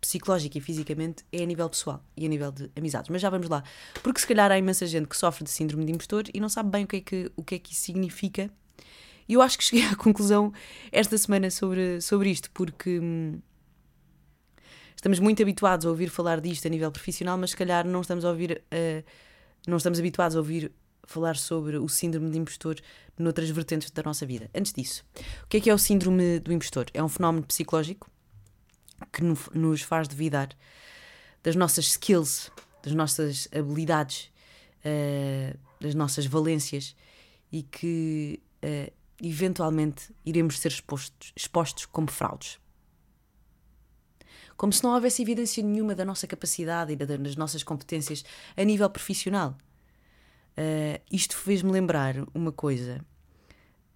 psicológica 0.00 0.56
e 0.56 0.60
fisicamente, 0.60 1.24
é 1.32 1.42
a 1.42 1.46
nível 1.46 1.68
pessoal 1.68 2.02
e 2.16 2.24
a 2.24 2.28
nível 2.28 2.50
de 2.50 2.70
amizades. 2.74 3.10
Mas 3.10 3.20
já 3.20 3.28
vamos 3.28 3.48
lá. 3.48 3.62
Porque 4.02 4.20
se 4.20 4.26
calhar 4.26 4.50
há 4.50 4.58
imensa 4.58 4.86
gente 4.86 5.06
que 5.06 5.16
sofre 5.16 5.44
de 5.44 5.50
síndrome 5.50 5.84
de 5.84 5.92
impostor 5.92 6.24
e 6.32 6.40
não 6.40 6.48
sabe 6.48 6.70
bem 6.70 6.84
o 6.84 6.86
que 6.86 6.96
é 6.96 7.00
que, 7.00 7.32
o 7.36 7.44
que, 7.44 7.54
é 7.56 7.58
que 7.58 7.72
isso 7.72 7.82
significa. 7.82 8.50
E 9.28 9.34
eu 9.34 9.42
acho 9.42 9.58
que 9.58 9.64
cheguei 9.64 9.86
à 9.86 9.94
conclusão 9.94 10.52
esta 10.90 11.16
semana 11.18 11.50
sobre, 11.50 12.00
sobre 12.00 12.30
isto, 12.30 12.50
porque. 12.52 12.98
Hum, 12.98 13.40
estamos 14.96 15.18
muito 15.18 15.42
habituados 15.42 15.86
a 15.86 15.88
ouvir 15.88 16.10
falar 16.10 16.40
disto 16.40 16.66
a 16.66 16.68
nível 16.68 16.92
profissional, 16.92 17.38
mas 17.38 17.50
se 17.50 17.56
calhar 17.56 17.86
não 17.86 18.02
estamos 18.02 18.22
a 18.22 18.28
ouvir, 18.28 18.62
uh, 18.70 19.04
não 19.66 19.78
estamos 19.78 19.98
habituados 19.98 20.36
a 20.36 20.40
ouvir 20.40 20.70
falar 21.06 21.36
sobre 21.36 21.78
o 21.78 21.88
síndrome 21.88 22.30
de 22.30 22.38
impostor 22.38 22.76
noutras 23.18 23.48
vertentes 23.50 23.90
da 23.90 24.02
nossa 24.02 24.26
vida. 24.26 24.50
Antes 24.54 24.72
disso, 24.72 25.04
o 25.44 25.48
que 25.48 25.56
é 25.56 25.60
que 25.60 25.70
é 25.70 25.74
o 25.74 25.78
síndrome 25.78 26.38
do 26.38 26.52
impostor? 26.52 26.86
É 26.92 27.02
um 27.02 27.08
fenómeno 27.08 27.46
psicológico 27.46 28.10
que 29.12 29.22
nos 29.22 29.82
faz 29.82 30.08
duvidar 30.08 30.48
das 31.42 31.56
nossas 31.56 31.86
skills, 31.86 32.50
das 32.82 32.92
nossas 32.92 33.48
habilidades, 33.54 34.30
uh, 34.84 35.58
das 35.80 35.94
nossas 35.94 36.26
valências 36.26 36.94
e 37.50 37.62
que 37.62 38.40
uh, 38.62 38.92
eventualmente 39.22 40.14
iremos 40.24 40.58
ser 40.58 40.68
expostos, 40.68 41.32
expostos 41.36 41.86
como 41.86 42.10
fraudes 42.10 42.58
como 44.56 44.74
se 44.74 44.84
não 44.84 44.92
houvesse 44.92 45.22
evidência 45.22 45.62
nenhuma 45.62 45.94
da 45.94 46.04
nossa 46.04 46.26
capacidade 46.26 46.92
e 46.92 46.96
das 46.96 47.34
nossas 47.34 47.62
competências 47.62 48.22
a 48.54 48.62
nível 48.62 48.90
profissional. 48.90 49.56
Uh, 50.50 51.00
isto 51.10 51.34
fez-me 51.34 51.72
lembrar 51.72 52.16
uma 52.34 52.52
coisa 52.52 53.02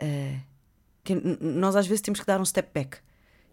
uh, 0.00 0.54
nós 1.38 1.76
às 1.76 1.86
vezes 1.86 2.00
temos 2.00 2.20
que 2.20 2.26
dar 2.26 2.40
um 2.40 2.44
step 2.44 2.70
back 2.72 2.98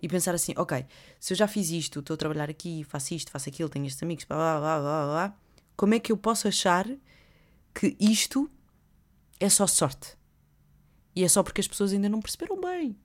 e 0.01 0.07
pensar 0.07 0.33
assim: 0.33 0.53
ok, 0.57 0.85
se 1.19 1.33
eu 1.33 1.37
já 1.37 1.47
fiz 1.47 1.69
isto, 1.69 1.99
estou 1.99 2.15
a 2.15 2.17
trabalhar 2.17 2.49
aqui, 2.49 2.83
faço 2.83 3.13
isto, 3.13 3.31
faço 3.31 3.49
aquilo, 3.49 3.69
tenho 3.69 3.85
estes 3.85 4.01
amigos, 4.01 4.25
blá 4.25 4.37
blá 4.37 4.59
blá 4.59 4.79
blá, 4.79 5.05
blá 5.05 5.37
como 5.75 5.95
é 5.95 5.99
que 5.99 6.11
eu 6.11 6.17
posso 6.17 6.47
achar 6.47 6.87
que 7.73 7.95
isto 7.99 8.49
é 9.39 9.49
só 9.49 9.65
sorte? 9.65 10.15
E 11.15 11.23
é 11.23 11.27
só 11.27 11.41
porque 11.41 11.59
as 11.61 11.67
pessoas 11.67 11.91
ainda 11.91 12.07
não 12.07 12.21
perceberam 12.21 12.59
bem 12.61 12.95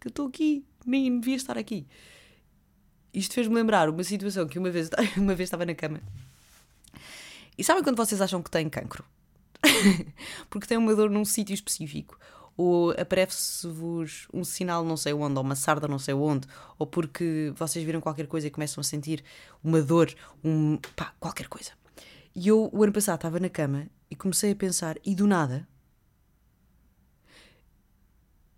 que 0.00 0.08
eu 0.08 0.10
estou 0.10 0.26
aqui, 0.26 0.64
nem 0.84 1.20
devia 1.20 1.36
estar 1.36 1.56
aqui. 1.56 1.86
Isto 3.12 3.34
fez-me 3.34 3.54
lembrar 3.54 3.88
uma 3.88 4.04
situação 4.04 4.46
que 4.46 4.58
uma 4.58 4.70
vez, 4.70 4.90
uma 5.16 5.34
vez 5.34 5.46
estava 5.46 5.64
na 5.64 5.74
cama. 5.74 6.00
E 7.56 7.64
sabem 7.64 7.82
quando 7.82 7.96
vocês 7.96 8.20
acham 8.20 8.42
que 8.42 8.50
têm 8.50 8.68
cancro? 8.68 9.04
Porque 10.50 10.66
têm 10.66 10.76
uma 10.76 10.94
dor 10.94 11.10
num 11.10 11.24
sítio 11.24 11.54
específico. 11.54 12.18
Ou 12.58 12.90
aparece-vos 12.90 14.26
um 14.34 14.42
sinal 14.42 14.84
não 14.84 14.96
sei 14.96 15.12
onde, 15.12 15.38
ou 15.38 15.44
uma 15.44 15.54
sarda 15.54 15.86
não 15.86 15.98
sei 15.98 16.12
onde, 16.12 16.48
ou 16.76 16.86
porque 16.86 17.52
vocês 17.56 17.84
viram 17.84 18.00
qualquer 18.00 18.26
coisa 18.26 18.48
e 18.48 18.50
começam 18.50 18.80
a 18.80 18.84
sentir 18.84 19.24
uma 19.62 19.80
dor, 19.80 20.12
um. 20.44 20.76
pá, 20.96 21.14
qualquer 21.20 21.46
coisa. 21.48 21.70
E 22.34 22.48
eu, 22.48 22.68
o 22.72 22.82
ano 22.82 22.92
passado, 22.92 23.14
estava 23.14 23.38
na 23.38 23.48
cama 23.48 23.86
e 24.10 24.16
comecei 24.16 24.50
a 24.52 24.56
pensar, 24.56 24.96
e 25.04 25.14
do 25.14 25.26
nada, 25.26 25.68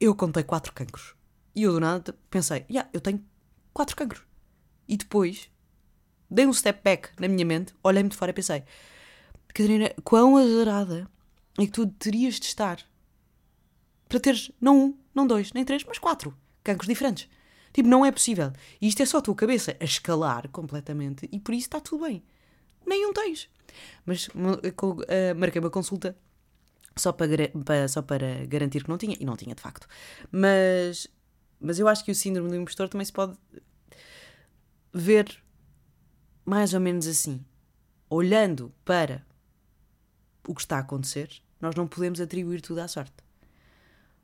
eu 0.01 0.15
contei 0.15 0.43
quatro 0.43 0.73
cancros. 0.73 1.15
E 1.55 1.63
eu 1.65 1.73
do 1.73 1.81
nada 1.81 2.17
pensei, 2.31 2.65
yeah, 2.71 2.89
eu 2.93 3.03
tenho 3.03 3.23
quatro 3.73 3.95
cancros. 3.95 4.23
E 4.89 4.97
depois 4.97 5.51
dei 6.31 6.47
um 6.47 6.53
step 6.53 6.81
back 6.83 7.11
na 7.21 7.29
minha 7.29 7.45
mente, 7.45 7.75
olhei-me 7.83 8.09
de 8.09 8.17
fora 8.17 8.31
e 8.31 8.35
pensei: 8.35 8.65
Catarina, 9.49 9.91
quão 10.03 10.37
azarada 10.37 11.11
é 11.59 11.67
que 11.67 11.73
tu 11.73 11.87
terias 11.87 12.41
de 12.41 12.47
estar 12.47 12.79
para 14.11 14.19
teres 14.19 14.51
não 14.61 14.87
um, 14.87 14.99
não 15.15 15.25
dois, 15.25 15.53
nem 15.53 15.65
três, 15.65 15.85
mas 15.85 15.99
quatro 15.99 16.37
cancros 16.65 16.89
diferentes. 16.89 17.29
Tipo, 17.73 17.89
não 17.89 18.05
é 18.05 18.11
possível. 18.11 18.53
E 18.81 18.89
isto 18.89 19.01
é 19.01 19.07
só 19.07 19.19
a 19.19 19.23
tua 19.23 19.35
cabeça 19.37 19.77
a 19.79 19.85
escalar 19.85 20.49
completamente 20.49 21.29
e 21.31 21.39
por 21.39 21.55
isso 21.55 21.69
está 21.69 21.81
tudo 21.81 22.05
bem. 22.05 22.23
Nenhum 22.85 23.13
tens. 23.13 23.49
Mas 24.05 24.27
uh, 24.29 25.37
marquei 25.37 25.61
uma 25.61 25.71
consulta 25.71 26.17
só 26.97 27.13
para, 27.13 27.89
só 27.89 28.03
para 28.03 28.45
garantir 28.47 28.83
que 28.83 28.91
não 28.91 28.99
tinha, 28.99 29.17
e 29.19 29.25
não 29.25 29.37
tinha 29.37 29.55
de 29.55 29.63
facto. 29.63 29.87
Mas, 30.33 31.07
mas 31.61 31.79
eu 31.79 31.87
acho 31.87 32.05
que 32.05 32.11
o 32.11 32.15
síndrome 32.15 32.51
do 32.51 32.57
impostor 32.57 32.89
também 32.89 33.05
se 33.05 33.13
pode 33.13 33.39
ver 34.93 35.41
mais 36.45 36.75
ou 36.75 36.81
menos 36.81 37.07
assim, 37.07 37.45
olhando 38.09 38.75
para 38.85 39.25
o 40.49 40.53
que 40.53 40.63
está 40.63 40.79
a 40.79 40.81
acontecer, 40.81 41.31
nós 41.61 41.77
não 41.77 41.87
podemos 41.87 42.21
atribuir 42.21 42.61
tudo 42.61 42.81
à 42.81 42.89
sorte. 42.89 43.15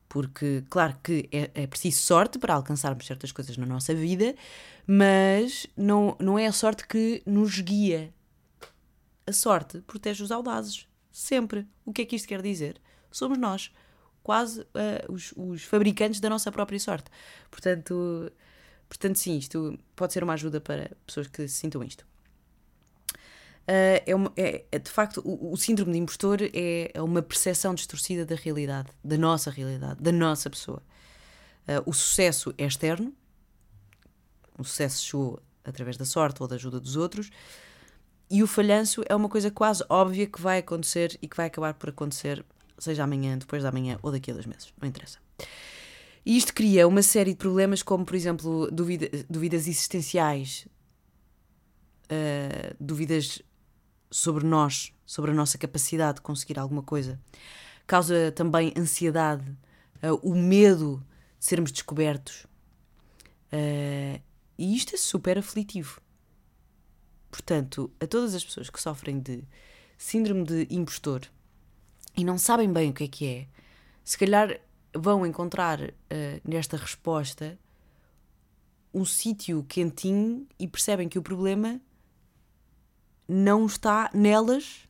Porque, 0.08 0.64
claro 0.70 0.96
que 1.02 1.28
é, 1.32 1.50
é 1.54 1.66
preciso 1.66 2.00
sorte 2.02 2.38
para 2.38 2.54
alcançarmos 2.54 3.06
certas 3.06 3.32
coisas 3.32 3.56
na 3.56 3.66
nossa 3.66 3.94
vida, 3.94 4.34
mas 4.86 5.66
não, 5.76 6.16
não 6.20 6.38
é 6.38 6.46
a 6.46 6.52
sorte 6.52 6.86
que 6.86 7.22
nos 7.26 7.60
guia. 7.60 8.12
A 9.26 9.32
sorte 9.32 9.80
protege 9.80 10.22
os 10.22 10.30
audazes. 10.30 10.86
Sempre. 11.10 11.66
O 11.84 11.92
que 11.92 12.02
é 12.02 12.04
que 12.04 12.16
isto 12.16 12.28
quer 12.28 12.40
dizer? 12.40 12.80
Somos 13.10 13.38
nós, 13.38 13.72
quase 14.22 14.60
uh, 14.60 15.12
os, 15.12 15.32
os 15.36 15.64
fabricantes 15.64 16.20
da 16.20 16.30
nossa 16.30 16.52
própria 16.52 16.78
sorte. 16.78 17.10
Portanto, 17.50 18.30
Portanto, 18.88 19.18
sim, 19.18 19.36
isto 19.36 19.78
pode 19.94 20.12
ser 20.12 20.22
uma 20.22 20.34
ajuda 20.34 20.60
para 20.60 20.90
pessoas 21.06 21.26
que 21.26 21.48
sintam 21.48 21.82
isto. 21.82 22.06
Uh, 23.66 23.99
é, 24.06 24.14
uma, 24.14 24.32
é, 24.37 24.64
é, 24.70 24.78
de 24.78 24.90
facto, 24.90 25.20
o, 25.25 25.52
o, 25.52 25.56
síndrome 25.56 25.92
de 25.92 25.99
impostor 25.99 26.38
é, 26.40 26.92
uma 27.02 27.20
percepção 27.20 27.75
distorcida 27.75 28.25
da 28.25 28.37
realidade, 28.37 28.88
da 29.02 29.18
nossa 29.18 29.50
realidade, 29.50 30.00
da 30.00 30.12
nossa 30.12 30.49
pessoa. 30.49 30.80
Uh, 31.66 31.82
o 31.85 31.92
sucesso 31.92 32.54
é 32.56 32.64
externo, 32.64 33.12
o 34.56 34.62
sucesso 34.62 35.04
chegou 35.04 35.42
através 35.64 35.96
da 35.96 36.04
sorte 36.04 36.40
ou 36.40 36.46
da 36.46 36.54
ajuda 36.54 36.78
dos 36.78 36.94
outros, 36.94 37.28
e 38.30 38.40
o 38.40 38.46
falhanço 38.46 39.02
é 39.08 39.16
uma 39.16 39.28
coisa 39.28 39.50
quase 39.50 39.85
óbvia 39.88 40.26
que 40.28 40.40
vai 40.40 40.58
acontecer 40.58 41.18
e 41.20 41.26
que 41.26 41.37
vai 41.37 41.46
acabar 41.46 41.75
por 41.75 41.88
acontecer, 41.88 42.44
seja 42.78 43.02
amanhã, 43.02 43.37
depois 43.37 43.64
da 43.64 43.70
amanhã 43.70 43.99
ou 44.00 44.12
daqui 44.12 44.30
a 44.30 44.35
dois 44.35 44.46
meses, 44.46 44.73
não 44.80 44.88
interessa. 44.88 45.18
E 46.25 46.37
isto 46.37 46.52
cria 46.52 46.88
uma 46.88 47.02
série 47.02 47.30
de 47.30 47.37
problemas, 47.37 47.82
como 47.82 48.04
por 48.04 48.14
exemplo 48.16 48.68
dúvida, 48.70 49.08
dúvidas 49.30 49.68
existenciais, 49.68 50.66
uh, 52.06 52.76
dúvidas 52.80 53.42
sobre 54.10 54.44
nós, 54.44 54.92
sobre 55.04 55.30
a 55.30 55.34
nossa 55.34 55.58
capacidade 55.58 56.16
de 56.16 56.22
conseguir 56.22 56.58
alguma 56.58 56.82
coisa. 56.82 57.20
Causa 57.86 58.32
também 58.32 58.72
ansiedade, 58.76 59.48
uh, 60.02 60.14
o 60.22 60.34
medo 60.34 61.04
de 61.38 61.44
sermos 61.44 61.70
descobertos. 61.70 62.46
Uh, 63.52 64.20
e 64.58 64.76
isto 64.76 64.94
é 64.94 64.98
super 64.98 65.38
aflitivo. 65.38 66.00
Portanto, 67.30 67.90
a 68.00 68.06
todas 68.06 68.34
as 68.34 68.44
pessoas 68.44 68.70
que 68.70 68.80
sofrem 68.80 69.20
de 69.20 69.44
síndrome 69.98 70.44
de 70.44 70.66
impostor 70.70 71.22
e 72.16 72.25
não 72.25 72.38
sabem 72.38 72.72
bem 72.72 72.90
o 72.90 72.94
que 72.94 73.04
é 73.04 73.08
que 73.08 73.26
é, 73.26 73.46
se 74.02 74.16
calhar 74.16 74.58
vão 74.94 75.26
encontrar 75.26 75.80
uh, 75.80 75.92
nesta 76.44 76.76
resposta 76.76 77.58
um 78.92 79.04
sítio 79.04 79.62
quentinho 79.68 80.46
e 80.58 80.66
percebem 80.66 81.08
que 81.08 81.18
o 81.18 81.22
problema 81.22 81.78
não 83.28 83.66
está 83.66 84.11
nelas. 84.12 84.87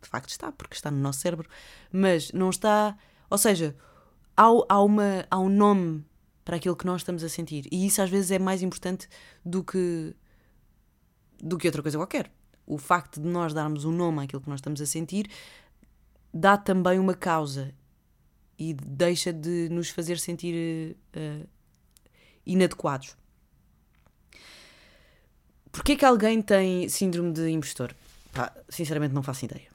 De 0.00 0.08
facto 0.08 0.30
está, 0.30 0.50
porque 0.50 0.74
está 0.74 0.90
no 0.90 0.98
nosso 0.98 1.20
cérebro, 1.20 1.48
mas 1.92 2.32
não 2.32 2.50
está. 2.50 2.96
Ou 3.30 3.38
seja, 3.38 3.76
há, 4.36 4.46
há, 4.68 4.82
uma, 4.82 5.26
há 5.30 5.38
um 5.38 5.48
nome 5.48 6.04
para 6.44 6.56
aquilo 6.56 6.76
que 6.76 6.86
nós 6.86 7.02
estamos 7.02 7.22
a 7.22 7.28
sentir. 7.28 7.66
E 7.70 7.86
isso 7.86 8.02
às 8.02 8.10
vezes 8.10 8.30
é 8.30 8.38
mais 8.38 8.62
importante 8.62 9.08
do 9.44 9.62
que, 9.62 10.14
do 11.38 11.56
que 11.56 11.68
outra 11.68 11.82
coisa 11.82 11.98
qualquer. 11.98 12.32
O 12.66 12.78
facto 12.78 13.20
de 13.20 13.28
nós 13.28 13.54
darmos 13.54 13.84
um 13.84 13.92
nome 13.92 14.24
àquilo 14.24 14.42
que 14.42 14.48
nós 14.48 14.58
estamos 14.58 14.80
a 14.80 14.86
sentir 14.86 15.30
dá 16.32 16.56
também 16.56 16.98
uma 16.98 17.14
causa 17.14 17.74
e 18.58 18.72
deixa 18.74 19.32
de 19.32 19.68
nos 19.70 19.90
fazer 19.90 20.18
sentir 20.18 20.96
uh, 21.16 21.48
inadequados. 22.46 23.16
Porquê 25.72 25.96
que 25.96 26.04
alguém 26.04 26.42
tem 26.42 26.86
síndrome 26.90 27.32
de 27.32 27.48
impostor? 27.48 27.94
Pá, 28.30 28.52
sinceramente 28.68 29.14
não 29.14 29.22
faço 29.22 29.46
ideia. 29.46 29.68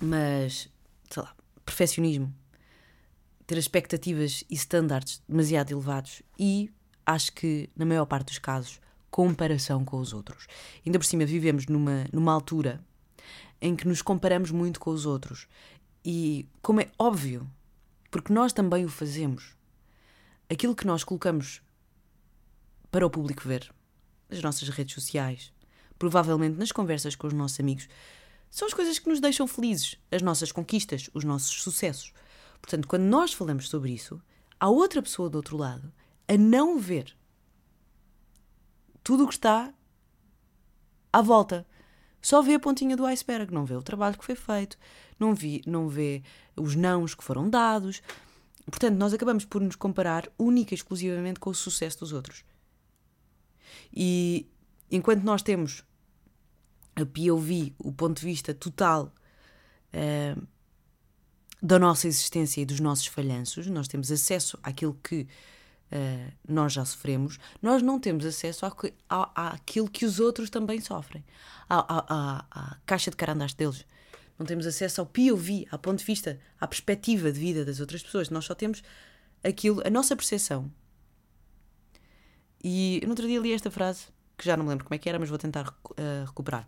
Mas, 0.00 0.68
sei 1.10 1.22
lá, 1.22 1.34
perfeccionismo, 1.64 2.34
ter 3.46 3.58
expectativas 3.58 4.42
e 4.48 4.54
standards 4.54 5.22
demasiado 5.28 5.72
elevados 5.72 6.22
e 6.38 6.70
acho 7.04 7.32
que, 7.32 7.68
na 7.76 7.84
maior 7.84 8.06
parte 8.06 8.28
dos 8.28 8.38
casos, 8.38 8.80
comparação 9.10 9.84
com 9.84 9.98
os 9.98 10.14
outros. 10.14 10.46
Ainda 10.84 10.98
por 10.98 11.04
cima, 11.04 11.26
vivemos 11.26 11.66
numa, 11.66 12.06
numa 12.10 12.32
altura 12.32 12.80
em 13.60 13.76
que 13.76 13.86
nos 13.86 14.00
comparamos 14.00 14.50
muito 14.50 14.80
com 14.80 14.90
os 14.90 15.04
outros. 15.04 15.46
E, 16.02 16.48
como 16.62 16.80
é 16.80 16.90
óbvio, 16.98 17.48
porque 18.10 18.32
nós 18.32 18.52
também 18.52 18.84
o 18.84 18.88
fazemos, 18.88 19.54
aquilo 20.50 20.74
que 20.74 20.86
nós 20.86 21.04
colocamos 21.04 21.60
para 22.90 23.06
o 23.06 23.10
público 23.10 23.46
ver, 23.46 23.70
nas 24.28 24.42
nossas 24.42 24.68
redes 24.68 24.94
sociais, 24.94 25.52
provavelmente 25.98 26.58
nas 26.58 26.72
conversas 26.72 27.14
com 27.14 27.26
os 27.26 27.32
nossos 27.32 27.60
amigos, 27.60 27.88
são 28.50 28.68
as 28.68 28.74
coisas 28.74 28.98
que 28.98 29.08
nos 29.08 29.20
deixam 29.20 29.46
felizes, 29.46 29.96
as 30.10 30.22
nossas 30.22 30.52
conquistas, 30.52 31.10
os 31.12 31.24
nossos 31.24 31.62
sucessos. 31.62 32.12
Portanto, 32.60 32.86
quando 32.86 33.02
nós 33.02 33.32
falamos 33.32 33.68
sobre 33.68 33.92
isso, 33.92 34.20
há 34.58 34.68
outra 34.68 35.02
pessoa 35.02 35.28
do 35.28 35.36
outro 35.36 35.56
lado 35.56 35.92
a 36.28 36.36
não 36.36 36.78
ver 36.78 37.16
tudo 39.02 39.24
o 39.24 39.28
que 39.28 39.34
está 39.34 39.72
à 41.12 41.20
volta. 41.20 41.66
Só 42.22 42.40
vê 42.40 42.54
a 42.54 42.60
pontinha 42.60 42.96
do 42.96 43.04
iceberg, 43.04 43.52
não 43.52 43.66
vê 43.66 43.74
o 43.74 43.82
trabalho 43.82 44.16
que 44.16 44.24
foi 44.24 44.34
feito, 44.34 44.78
não, 45.18 45.34
vi, 45.34 45.60
não 45.66 45.88
vê 45.88 46.22
os 46.56 46.74
nãos 46.74 47.14
que 47.14 47.22
foram 47.22 47.50
dados. 47.50 48.02
Portanto, 48.64 48.96
nós 48.96 49.12
acabamos 49.12 49.44
por 49.44 49.60
nos 49.60 49.76
comparar 49.76 50.30
única 50.38 50.72
e 50.72 50.76
exclusivamente 50.76 51.38
com 51.38 51.50
o 51.50 51.54
sucesso 51.54 52.00
dos 52.00 52.12
outros. 52.12 52.42
E 53.92 54.48
enquanto 54.90 55.22
nós 55.22 55.42
temos 55.42 55.84
a 56.96 57.04
POV, 57.04 57.74
o 57.78 57.92
ponto 57.92 58.20
de 58.20 58.26
vista 58.26 58.54
total 58.54 59.12
uh, 59.92 60.46
da 61.60 61.78
nossa 61.78 62.06
existência 62.06 62.60
e 62.60 62.66
dos 62.66 62.80
nossos 62.80 63.06
falhanços, 63.06 63.66
nós 63.66 63.88
temos 63.88 64.10
acesso 64.12 64.58
àquilo 64.62 64.98
que 65.02 65.22
uh, 65.22 66.32
nós 66.48 66.72
já 66.72 66.84
sofremos, 66.84 67.38
nós 67.60 67.82
não 67.82 67.98
temos 67.98 68.24
acesso 68.24 68.64
à, 69.08 69.48
àquilo 69.48 69.88
que 69.88 70.04
os 70.04 70.20
outros 70.20 70.50
também 70.50 70.80
sofrem, 70.80 71.24
à, 71.68 71.78
à, 71.78 72.46
à, 72.50 72.76
caixa 72.86 73.10
de 73.10 73.16
carandaste 73.16 73.56
deles. 73.56 73.84
Não 74.38 74.44
temos 74.44 74.66
acesso 74.66 75.00
ao 75.00 75.06
POV, 75.06 75.66
ao 75.70 75.78
ponto 75.78 76.00
de 76.00 76.04
vista, 76.04 76.40
à 76.60 76.66
perspectiva 76.66 77.30
de 77.30 77.38
vida 77.38 77.64
das 77.64 77.78
outras 77.78 78.02
pessoas. 78.02 78.30
Nós 78.30 78.44
só 78.44 78.54
temos 78.54 78.82
aquilo, 79.44 79.80
a 79.86 79.90
nossa 79.90 80.16
percepção. 80.16 80.70
E 82.64 83.00
no 83.04 83.10
outro 83.10 83.26
dia 83.26 83.38
li 83.38 83.52
esta 83.52 83.70
frase, 83.70 84.06
que 84.36 84.44
já 84.44 84.56
não 84.56 84.64
me 84.64 84.70
lembro 84.70 84.86
como 84.86 84.94
é 84.94 84.98
que 84.98 85.08
era, 85.08 85.18
mas 85.18 85.28
vou 85.28 85.38
tentar 85.38 85.68
uh, 85.68 86.24
recuperar. 86.26 86.66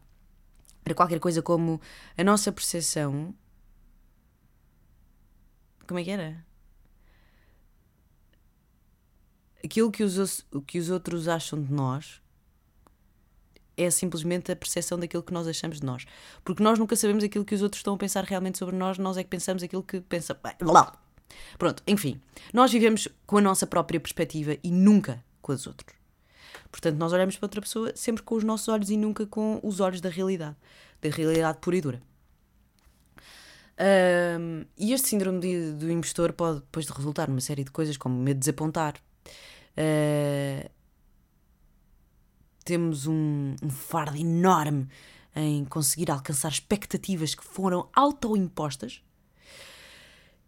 Era 0.84 0.94
qualquer 0.94 1.18
coisa 1.18 1.42
como 1.42 1.80
a 2.16 2.22
nossa 2.22 2.52
percepção. 2.52 3.34
Como 5.88 5.98
é 5.98 6.04
que 6.04 6.10
era? 6.10 6.46
aquilo 9.66 9.90
que 9.90 10.02
os, 10.02 10.46
que 10.66 10.78
os 10.78 10.88
outros 10.88 11.28
acham 11.28 11.62
de 11.62 11.72
nós 11.72 12.22
é 13.76 13.90
simplesmente 13.90 14.50
a 14.50 14.56
percepção 14.56 14.98
daquilo 14.98 15.22
que 15.22 15.34
nós 15.34 15.46
achamos 15.46 15.80
de 15.80 15.86
nós. 15.86 16.06
Porque 16.42 16.62
nós 16.62 16.78
nunca 16.78 16.96
sabemos 16.96 17.22
aquilo 17.22 17.44
que 17.44 17.54
os 17.54 17.60
outros 17.60 17.80
estão 17.80 17.94
a 17.94 17.98
pensar 17.98 18.24
realmente 18.24 18.56
sobre 18.56 18.74
nós, 18.74 18.96
nós 18.96 19.18
é 19.18 19.22
que 19.22 19.28
pensamos 19.28 19.62
aquilo 19.62 19.82
que 19.82 20.00
pensa. 20.00 20.34
Pronto, 21.58 21.82
enfim. 21.86 22.18
Nós 22.54 22.72
vivemos 22.72 23.06
com 23.26 23.36
a 23.36 23.40
nossa 23.40 23.66
própria 23.66 24.00
perspectiva 24.00 24.56
e 24.62 24.70
nunca 24.70 25.22
com 25.46 25.52
as 25.52 25.66
outros. 25.66 25.96
Portanto, 26.70 26.96
nós 26.96 27.12
olhamos 27.12 27.36
para 27.36 27.46
outra 27.46 27.60
pessoa 27.60 27.92
sempre 27.94 28.22
com 28.22 28.34
os 28.34 28.44
nossos 28.44 28.68
olhos 28.68 28.90
e 28.90 28.96
nunca 28.96 29.26
com 29.26 29.60
os 29.62 29.80
olhos 29.80 30.00
da 30.00 30.08
realidade, 30.08 30.56
da 31.00 31.08
realidade 31.08 31.58
pura 31.60 31.76
e 31.76 31.80
dura. 31.80 32.02
Um, 33.78 34.64
e 34.76 34.92
este 34.92 35.08
síndrome 35.08 35.40
de, 35.40 35.72
do 35.72 35.90
impostor 35.90 36.32
pode 36.32 36.60
depois 36.60 36.86
de 36.86 36.92
resultar 36.92 37.28
numa 37.28 37.40
série 37.40 37.62
de 37.62 37.70
coisas 37.70 37.96
como 37.96 38.16
medo 38.16 38.36
de 38.36 38.40
desapontar, 38.40 38.94
Uh, 39.76 40.70
temos 42.64 43.06
um, 43.06 43.54
um 43.62 43.70
fardo 43.70 44.16
enorme 44.16 44.88
em 45.34 45.64
conseguir 45.66 46.10
alcançar 46.10 46.48
expectativas 46.48 47.34
que 47.34 47.44
foram 47.44 47.88
autoimpostas. 47.94 49.02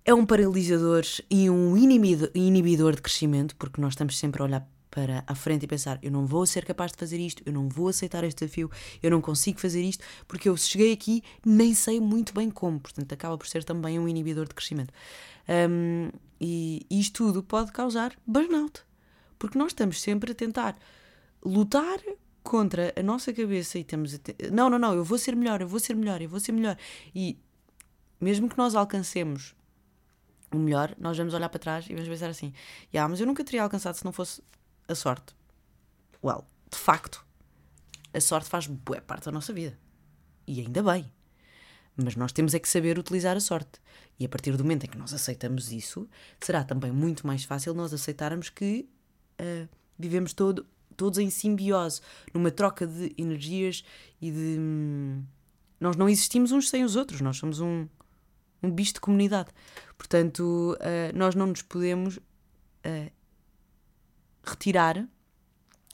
É 0.05 0.15
um 0.15 0.25
paralisador 0.25 1.03
e 1.31 1.51
um 1.51 1.77
inibidor 1.77 2.97
de 2.97 3.03
crescimento, 3.03 3.55
porque 3.57 3.81
nós 3.81 3.93
estamos 3.93 4.19
sempre 4.19 4.41
a 4.41 4.47
olhar 4.47 4.69
para 4.99 5.23
a 5.29 5.35
frente 5.35 5.63
e 5.63 5.67
pensar: 5.69 5.97
eu 6.03 6.11
não 6.11 6.27
vou 6.27 6.45
ser 6.45 6.65
capaz 6.65 6.91
de 6.91 6.99
fazer 6.99 7.21
isto, 7.21 7.41
eu 7.47 7.53
não 7.53 7.69
vou 7.69 7.89
aceitar 7.89 8.25
este 8.25 8.45
desafio, 8.45 8.69
eu 9.01 9.11
não 9.11 9.21
consigo 9.21 9.61
fazer 9.61 9.81
isto, 9.83 10.05
porque 10.27 10.49
eu 10.49 10.57
cheguei 10.57 10.93
aqui 10.93 11.23
nem 11.47 11.73
sei 11.73 12.01
muito 12.01 12.35
bem 12.35 12.51
como. 12.51 12.81
Portanto, 12.81 13.13
acaba 13.13 13.39
por 13.39 13.47
ser 13.47 13.63
também 13.63 13.97
um 13.99 14.09
inibidor 14.09 14.49
de 14.49 14.55
crescimento. 14.55 14.93
Um, 15.49 16.11
e 16.41 16.85
isto 16.91 17.25
tudo 17.25 17.43
pode 17.45 17.71
causar 17.71 18.13
burnout. 18.27 18.83
Porque 19.39 19.57
nós 19.57 19.69
estamos 19.69 20.01
sempre 20.01 20.33
a 20.33 20.35
tentar 20.35 20.77
lutar 21.45 22.01
contra 22.43 22.93
a 22.99 23.03
nossa 23.03 23.33
cabeça 23.33 23.79
e 23.79 23.83
estamos 23.83 24.15
a 24.15 24.19
te... 24.19 24.35
não, 24.51 24.69
não, 24.69 24.79
não, 24.81 24.95
eu 24.95 25.05
vou 25.05 25.17
ser 25.17 25.37
melhor, 25.37 25.61
eu 25.61 25.69
vou 25.69 25.79
ser 25.79 25.95
melhor, 25.95 26.21
eu 26.21 26.29
vou 26.29 26.41
ser 26.41 26.51
melhor. 26.51 26.77
E 27.15 27.39
mesmo 28.21 28.49
que 28.49 28.59
nós 28.59 28.75
alcancemos 28.75 29.55
o 30.53 30.59
melhor, 30.59 30.93
nós 30.99 31.17
vamos 31.17 31.35
olhar 31.35 31.49
para 31.49 31.61
trás 31.61 31.87
e 31.89 31.95
vamos 31.95 32.09
pensar 32.09 32.31
assim: 32.31 32.53
yeah, 32.93 33.09
mas 33.09 33.21
eu 33.21 33.27
nunca 33.27 33.45
teria 33.45 33.63
alcançado 33.63 33.95
se 33.95 34.05
não 34.05 34.13
fosse 34.13 34.43
a 34.88 34.94
sorte. 34.94 35.37
Well, 36.24 36.44
de 36.70 36.79
facto, 36.79 37.24
a 38.12 38.20
sorte 38.20 38.48
faz 38.48 38.66
boa 38.66 39.01
parte 39.01 39.27
da 39.27 39.33
nossa 39.33 39.53
vida. 39.53 39.79
E 40.46 40.61
ainda 40.61 40.83
bem. 40.83 41.11
Mas 41.96 42.16
nós 42.16 42.33
temos 42.33 42.55
é 42.55 42.59
que 42.59 42.68
saber 42.68 42.98
utilizar 42.98 43.37
a 43.37 43.40
sorte. 43.40 43.81
E 44.18 44.24
a 44.24 44.29
partir 44.29 44.57
do 44.57 44.64
momento 44.64 44.85
em 44.85 44.88
que 44.88 44.98
nós 44.98 45.12
aceitamos 45.12 45.72
isso, 45.72 46.09
será 46.40 46.64
também 46.64 46.92
muito 46.92 47.27
mais 47.27 47.44
fácil 47.44 47.74
nós 47.74 47.92
aceitarmos 47.92 48.48
que 48.48 48.88
uh, 49.40 49.68
vivemos 49.98 50.33
todo, 50.33 50.66
todos 50.96 51.18
em 51.18 51.29
simbiose, 51.29 52.01
numa 52.33 52.51
troca 52.51 52.87
de 52.87 53.12
energias 53.18 53.85
e 54.20 54.31
de. 54.31 54.57
Hum, 54.59 55.24
nós 55.81 55.96
não 55.96 56.09
existimos 56.09 56.51
uns 56.51 56.68
sem 56.68 56.83
os 56.85 56.96
outros, 56.96 57.20
nós 57.20 57.37
somos 57.37 57.61
um, 57.61 57.87
um 58.62 58.70
bicho 58.70 58.94
de 58.94 59.01
comunidade. 59.01 59.51
Portanto, 59.96 60.77
uh, 60.81 61.16
nós 61.16 61.35
não 61.35 61.46
nos 61.46 61.62
podemos 61.62 62.16
uh, 62.16 63.11
retirar 64.49 65.07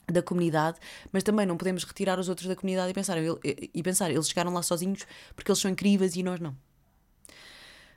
da 0.06 0.22
comunidade, 0.22 0.78
mas 1.12 1.22
também 1.22 1.46
não 1.46 1.56
podemos 1.56 1.84
retirar 1.84 2.18
os 2.18 2.28
outros 2.28 2.48
da 2.48 2.56
comunidade 2.56 2.90
e 2.90 2.94
pensar, 2.94 3.16
e 3.42 3.82
pensar 3.82 4.10
eles 4.10 4.28
chegaram 4.28 4.52
lá 4.52 4.62
sozinhos 4.62 5.06
porque 5.34 5.50
eles 5.50 5.60
são 5.60 5.70
incríveis 5.70 6.14
e 6.16 6.22
nós 6.22 6.40
não. 6.40 6.54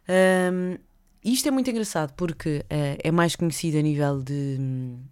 Um, 0.09 0.77
isto 1.23 1.47
é 1.47 1.51
muito 1.51 1.69
engraçado 1.69 2.13
porque 2.13 2.59
uh, 2.59 2.97
é 3.03 3.11
mais 3.11 3.35
conhecido 3.35 3.77
a 3.77 3.81
nível 3.81 4.21
de 4.21 4.57
um, 4.59 5.03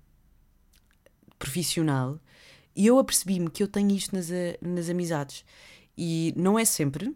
profissional 1.37 2.19
e 2.75 2.87
eu 2.87 2.97
apercebi-me 2.99 3.49
que 3.49 3.63
eu 3.63 3.67
tenho 3.67 3.91
isto 3.91 4.15
nas, 4.15 4.29
nas 4.61 4.89
amizades. 4.89 5.45
E 5.97 6.33
não 6.35 6.59
é 6.59 6.65
sempre, 6.65 7.15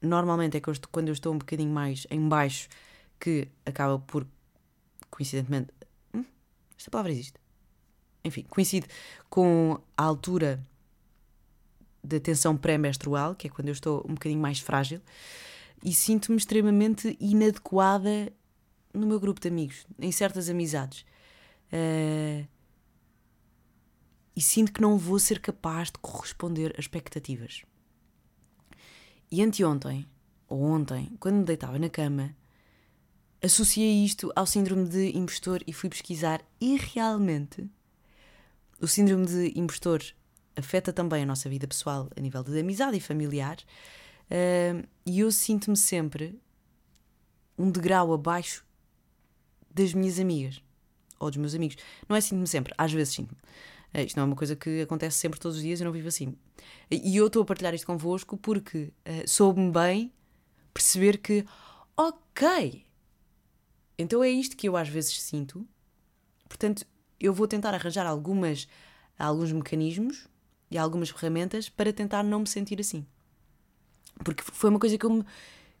normalmente 0.00 0.56
é 0.56 0.60
quando 0.92 1.08
eu 1.08 1.12
estou 1.12 1.34
um 1.34 1.38
bocadinho 1.38 1.72
mais 1.72 2.06
em 2.10 2.28
baixo 2.28 2.68
que 3.18 3.48
acaba 3.66 3.98
por, 3.98 4.26
coincidentemente, 5.10 5.72
esta 6.78 6.90
palavra 6.90 7.12
existe. 7.12 7.38
Enfim, 8.24 8.44
coincide 8.48 8.86
com 9.28 9.80
a 9.96 10.04
altura 10.04 10.64
da 12.02 12.20
tensão 12.20 12.56
pré-menstrual, 12.56 13.34
que 13.34 13.48
é 13.48 13.50
quando 13.50 13.68
eu 13.68 13.72
estou 13.72 14.04
um 14.08 14.14
bocadinho 14.14 14.40
mais 14.40 14.60
frágil, 14.60 15.00
e 15.84 15.92
sinto-me 15.92 16.38
extremamente 16.38 17.16
inadequada 17.20 18.32
no 18.92 19.06
meu 19.06 19.20
grupo 19.20 19.40
de 19.40 19.48
amigos, 19.48 19.86
em 19.98 20.10
certas 20.10 20.48
amizades. 20.48 21.04
Uh, 21.72 22.46
e 24.34 24.40
sinto 24.40 24.72
que 24.72 24.80
não 24.80 24.96
vou 24.96 25.18
ser 25.18 25.40
capaz 25.40 25.90
de 25.90 25.98
corresponder 25.98 26.74
a 26.76 26.80
expectativas. 26.80 27.62
E 29.30 29.42
anteontem, 29.42 30.06
ou 30.48 30.62
ontem, 30.62 31.12
quando 31.20 31.36
me 31.36 31.44
deitava 31.44 31.78
na 31.78 31.90
cama, 31.90 32.34
associei 33.42 34.04
isto 34.04 34.32
ao 34.34 34.46
síndrome 34.46 34.88
de 34.88 35.16
impostor 35.16 35.62
e 35.66 35.72
fui 35.72 35.88
pesquisar 35.88 36.42
e 36.60 36.76
realmente 36.76 37.68
o 38.80 38.86
síndrome 38.86 39.26
de 39.26 39.58
impostor 39.58 40.02
afeta 40.56 40.92
também 40.92 41.22
a 41.22 41.26
nossa 41.26 41.48
vida 41.48 41.66
pessoal 41.66 42.08
a 42.16 42.20
nível 42.20 42.42
de 42.42 42.58
amizade 42.58 42.96
e 42.96 43.00
familiar 43.00 43.56
uh, 44.30 44.86
e 45.06 45.20
eu 45.20 45.30
sinto-me 45.30 45.76
sempre 45.76 46.40
um 47.56 47.70
degrau 47.70 48.12
abaixo 48.12 48.64
das 49.70 49.94
minhas 49.94 50.18
amigas 50.18 50.62
ou 51.18 51.30
dos 51.30 51.36
meus 51.36 51.54
amigos. 51.54 51.76
Não 52.08 52.16
é 52.16 52.20
sinto-me 52.20 52.46
sempre, 52.46 52.72
às 52.78 52.92
vezes 52.92 53.14
sinto-me. 53.14 53.38
Uh, 53.94 54.04
isto 54.04 54.16
não 54.16 54.24
é 54.24 54.26
uma 54.26 54.36
coisa 54.36 54.54
que 54.54 54.82
acontece 54.82 55.18
sempre 55.18 55.38
todos 55.38 55.56
os 55.56 55.62
dias, 55.62 55.80
eu 55.80 55.84
não 55.84 55.92
vivo 55.92 56.08
assim. 56.08 56.34
E 56.90 57.16
eu 57.16 57.26
estou 57.26 57.42
a 57.42 57.44
partilhar 57.44 57.74
isto 57.74 57.86
convosco 57.86 58.36
porque 58.36 58.92
uh, 59.06 59.28
soube-me 59.28 59.70
bem 59.70 60.12
perceber 60.72 61.18
que, 61.18 61.44
ok, 61.96 62.84
então 63.98 64.22
é 64.22 64.30
isto 64.30 64.56
que 64.56 64.68
eu 64.68 64.76
às 64.76 64.88
vezes 64.88 65.20
sinto, 65.20 65.66
portanto 66.48 66.86
eu 67.20 67.32
vou 67.34 67.48
tentar 67.48 67.74
arranjar 67.74 68.06
algumas, 68.06 68.68
alguns 69.18 69.52
mecanismos 69.52 70.28
e 70.70 70.78
algumas 70.78 71.10
ferramentas 71.10 71.68
para 71.68 71.92
tentar 71.92 72.22
não 72.22 72.40
me 72.40 72.46
sentir 72.46 72.80
assim. 72.80 73.04
Porque 74.24 74.42
foi 74.42 74.70
uma 74.70 74.78
coisa 74.78 74.96
que 74.96 75.04
eu, 75.04 75.10
me, 75.10 75.24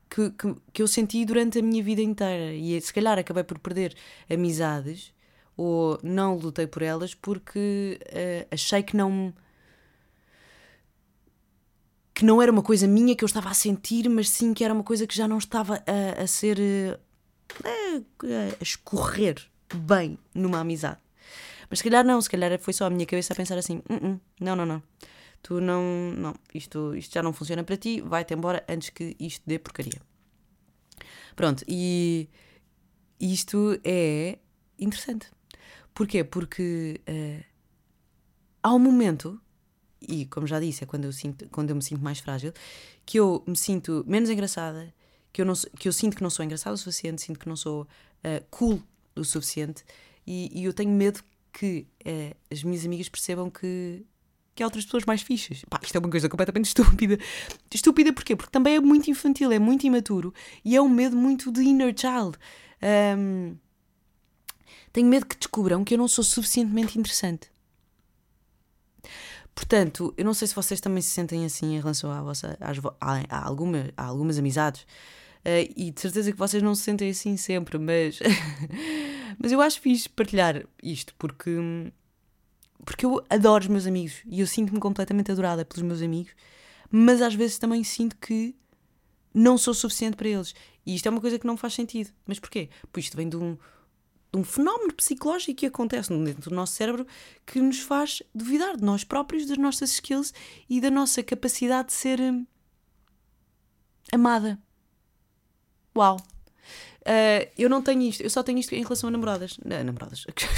que, 0.08 0.30
que, 0.30 0.56
que 0.72 0.82
eu 0.82 0.88
senti 0.88 1.24
durante 1.24 1.58
a 1.58 1.62
minha 1.62 1.82
vida 1.82 2.02
inteira 2.02 2.52
e 2.52 2.80
se 2.80 2.92
calhar 2.92 3.18
acabei 3.18 3.44
por 3.44 3.58
perder 3.58 3.94
amizades 4.28 5.12
ou 5.56 5.98
não 6.02 6.36
lutei 6.36 6.66
por 6.66 6.82
elas 6.82 7.14
porque 7.14 8.00
uh, 8.06 8.48
achei 8.50 8.82
que 8.82 8.96
não 8.96 9.32
que 12.14 12.24
não 12.24 12.42
era 12.42 12.50
uma 12.50 12.62
coisa 12.62 12.88
minha 12.88 13.14
que 13.14 13.22
eu 13.22 13.26
estava 13.26 13.48
a 13.48 13.54
sentir, 13.54 14.08
mas 14.08 14.28
sim 14.28 14.52
que 14.52 14.64
era 14.64 14.74
uma 14.74 14.82
coisa 14.82 15.06
que 15.06 15.14
já 15.14 15.28
não 15.28 15.38
estava 15.38 15.80
a, 15.86 16.22
a 16.22 16.26
ser 16.26 16.58
a, 17.64 18.60
a 18.60 18.62
escorrer 18.62 19.48
bem 19.74 20.18
numa 20.34 20.60
amizade. 20.60 20.98
Mas 21.68 21.80
se 21.80 21.84
calhar 21.84 22.04
não, 22.04 22.20
se 22.20 22.30
calhar 22.30 22.58
foi 22.58 22.72
só 22.72 22.86
a 22.86 22.90
minha 22.90 23.06
cabeça 23.06 23.32
a 23.32 23.36
pensar 23.36 23.58
assim: 23.58 23.78
uh 23.88 23.94
-uh, 23.94 24.20
não, 24.40 24.56
não, 24.56 24.66
não, 24.66 24.82
tu 25.42 25.60
não, 25.60 25.82
não, 26.16 26.34
isto, 26.54 26.94
isto 26.96 27.14
já 27.14 27.22
não 27.22 27.32
funciona 27.32 27.62
para 27.62 27.76
ti, 27.76 28.00
vai-te 28.00 28.34
embora 28.34 28.64
antes 28.68 28.90
que 28.90 29.16
isto 29.18 29.42
dê 29.46 29.58
porcaria. 29.58 30.00
Pronto, 31.36 31.64
e 31.68 32.28
isto 33.20 33.78
é 33.84 34.38
interessante. 34.78 35.30
Porquê? 35.94 36.24
Porque 36.24 37.00
uh, 37.08 37.44
há 38.62 38.74
um 38.74 38.78
momento 38.78 39.40
e 40.00 40.26
como 40.26 40.46
já 40.46 40.60
disse, 40.60 40.84
é 40.84 40.86
quando 40.86 41.04
eu, 41.04 41.12
sinto, 41.12 41.48
quando 41.50 41.70
eu 41.70 41.76
me 41.76 41.82
sinto 41.82 42.02
mais 42.02 42.20
frágil, 42.20 42.52
que 43.04 43.18
eu 43.18 43.42
me 43.46 43.56
sinto 43.56 44.04
menos 44.06 44.30
engraçada, 44.30 44.92
que 45.38 45.42
eu, 45.42 45.46
não, 45.46 45.54
que 45.54 45.86
eu 45.86 45.92
sinto 45.92 46.16
que 46.16 46.22
não 46.22 46.30
sou 46.30 46.44
engraçada 46.44 46.74
o 46.74 46.76
suficiente, 46.76 47.22
sinto 47.22 47.38
que 47.38 47.48
não 47.48 47.54
sou 47.54 47.82
uh, 47.82 48.44
cool 48.50 48.82
o 49.14 49.22
suficiente, 49.22 49.84
e, 50.26 50.50
e, 50.52 50.64
eu 50.64 50.72
tenho 50.72 50.90
medo 50.90 51.20
que 51.52 51.86
uh, 52.04 52.36
as 52.50 52.64
minhas 52.64 52.84
amigas 52.84 53.08
percebam 53.08 53.48
que, 53.48 54.04
que 54.52 54.64
há 54.64 54.66
outras 54.66 54.84
pessoas 54.84 55.04
mais 55.04 55.22
fixas. 55.22 55.64
Pá, 55.70 55.78
isto 55.80 55.94
é 55.94 56.00
uma 56.00 56.10
coisa 56.10 56.28
completamente 56.28 56.66
estúpida. 56.74 57.18
Estúpida 57.72 58.12
porquê? 58.12 58.34
Porque 58.34 58.50
também 58.50 58.74
é 58.74 58.80
muito 58.80 59.08
infantil, 59.08 59.52
é 59.52 59.60
muito 59.60 59.86
imaturo, 59.86 60.34
e 60.64 60.74
é 60.74 60.82
um 60.82 60.88
medo 60.88 61.16
muito 61.16 61.52
de 61.52 61.62
inner 61.62 61.94
child. 61.96 62.36
Um, 63.16 63.56
tenho 64.92 65.06
medo 65.06 65.24
que 65.24 65.36
descubram 65.36 65.84
que 65.84 65.94
eu 65.94 65.98
não 65.98 66.08
sou 66.08 66.24
suficientemente 66.24 66.98
interessante. 66.98 67.48
Portanto, 69.54 70.12
eu 70.16 70.24
não 70.24 70.34
sei 70.34 70.48
se 70.48 70.54
vocês 70.54 70.80
também 70.80 71.00
se 71.00 71.10
sentem 71.10 71.44
assim 71.44 71.76
em 71.76 71.80
relação 71.80 72.10
à 72.10 72.22
vossa, 72.22 72.56
às, 72.60 72.78
a, 73.00 73.36
a, 73.36 73.46
alguma, 73.46 73.90
a 73.96 74.04
algumas 74.04 74.36
amizades. 74.36 74.84
Uh, 75.38 75.72
e 75.76 75.90
de 75.90 76.00
certeza 76.00 76.32
que 76.32 76.38
vocês 76.38 76.62
não 76.62 76.74
se 76.74 76.82
sentem 76.82 77.10
assim 77.10 77.36
sempre, 77.36 77.78
mas, 77.78 78.18
mas 79.38 79.52
eu 79.52 79.60
acho 79.60 79.80
fixe 79.80 80.08
partilhar 80.08 80.64
isto 80.82 81.14
porque, 81.16 81.50
porque 82.84 83.06
eu 83.06 83.24
adoro 83.30 83.64
os 83.64 83.68
meus 83.68 83.86
amigos 83.86 84.22
e 84.26 84.40
eu 84.40 84.46
sinto-me 84.46 84.80
completamente 84.80 85.30
adorada 85.30 85.64
pelos 85.64 85.82
meus 85.82 86.02
amigos, 86.02 86.32
mas 86.90 87.22
às 87.22 87.34
vezes 87.34 87.58
também 87.58 87.84
sinto 87.84 88.16
que 88.16 88.54
não 89.32 89.56
sou 89.56 89.74
suficiente 89.74 90.16
para 90.16 90.28
eles. 90.28 90.54
E 90.84 90.94
isto 90.94 91.06
é 91.06 91.10
uma 91.10 91.20
coisa 91.20 91.38
que 91.38 91.46
não 91.46 91.56
faz 91.56 91.74
sentido. 91.74 92.10
Mas 92.26 92.38
porquê? 92.38 92.70
Pois 92.92 93.04
isto 93.04 93.16
vem 93.16 93.28
de 93.28 93.36
um, 93.36 93.56
de 94.32 94.38
um 94.38 94.44
fenómeno 94.44 94.92
psicológico 94.94 95.54
que 95.54 95.66
acontece 95.66 96.08
dentro 96.24 96.50
do 96.50 96.56
nosso 96.56 96.72
cérebro 96.74 97.06
que 97.46 97.60
nos 97.60 97.80
faz 97.80 98.22
duvidar 98.34 98.76
de 98.76 98.84
nós 98.84 99.04
próprios, 99.04 99.46
das 99.46 99.58
nossas 99.58 99.90
skills 99.90 100.32
e 100.68 100.80
da 100.80 100.90
nossa 100.90 101.22
capacidade 101.22 101.88
de 101.88 101.94
ser 101.94 102.20
hum, 102.20 102.46
amada. 104.12 104.58
Uau! 105.98 106.16
Uh, 106.16 107.50
eu 107.58 107.68
não 107.68 107.82
tenho 107.82 108.02
isto, 108.02 108.22
eu 108.22 108.30
só 108.30 108.42
tenho 108.42 108.58
isto 108.58 108.74
em 108.74 108.82
relação 108.82 109.08
a 109.08 109.10
namoradas. 109.10 109.58
Não, 109.64 109.82
namoradas, 109.82 110.24
que 110.34 110.44
uh, 110.44 110.48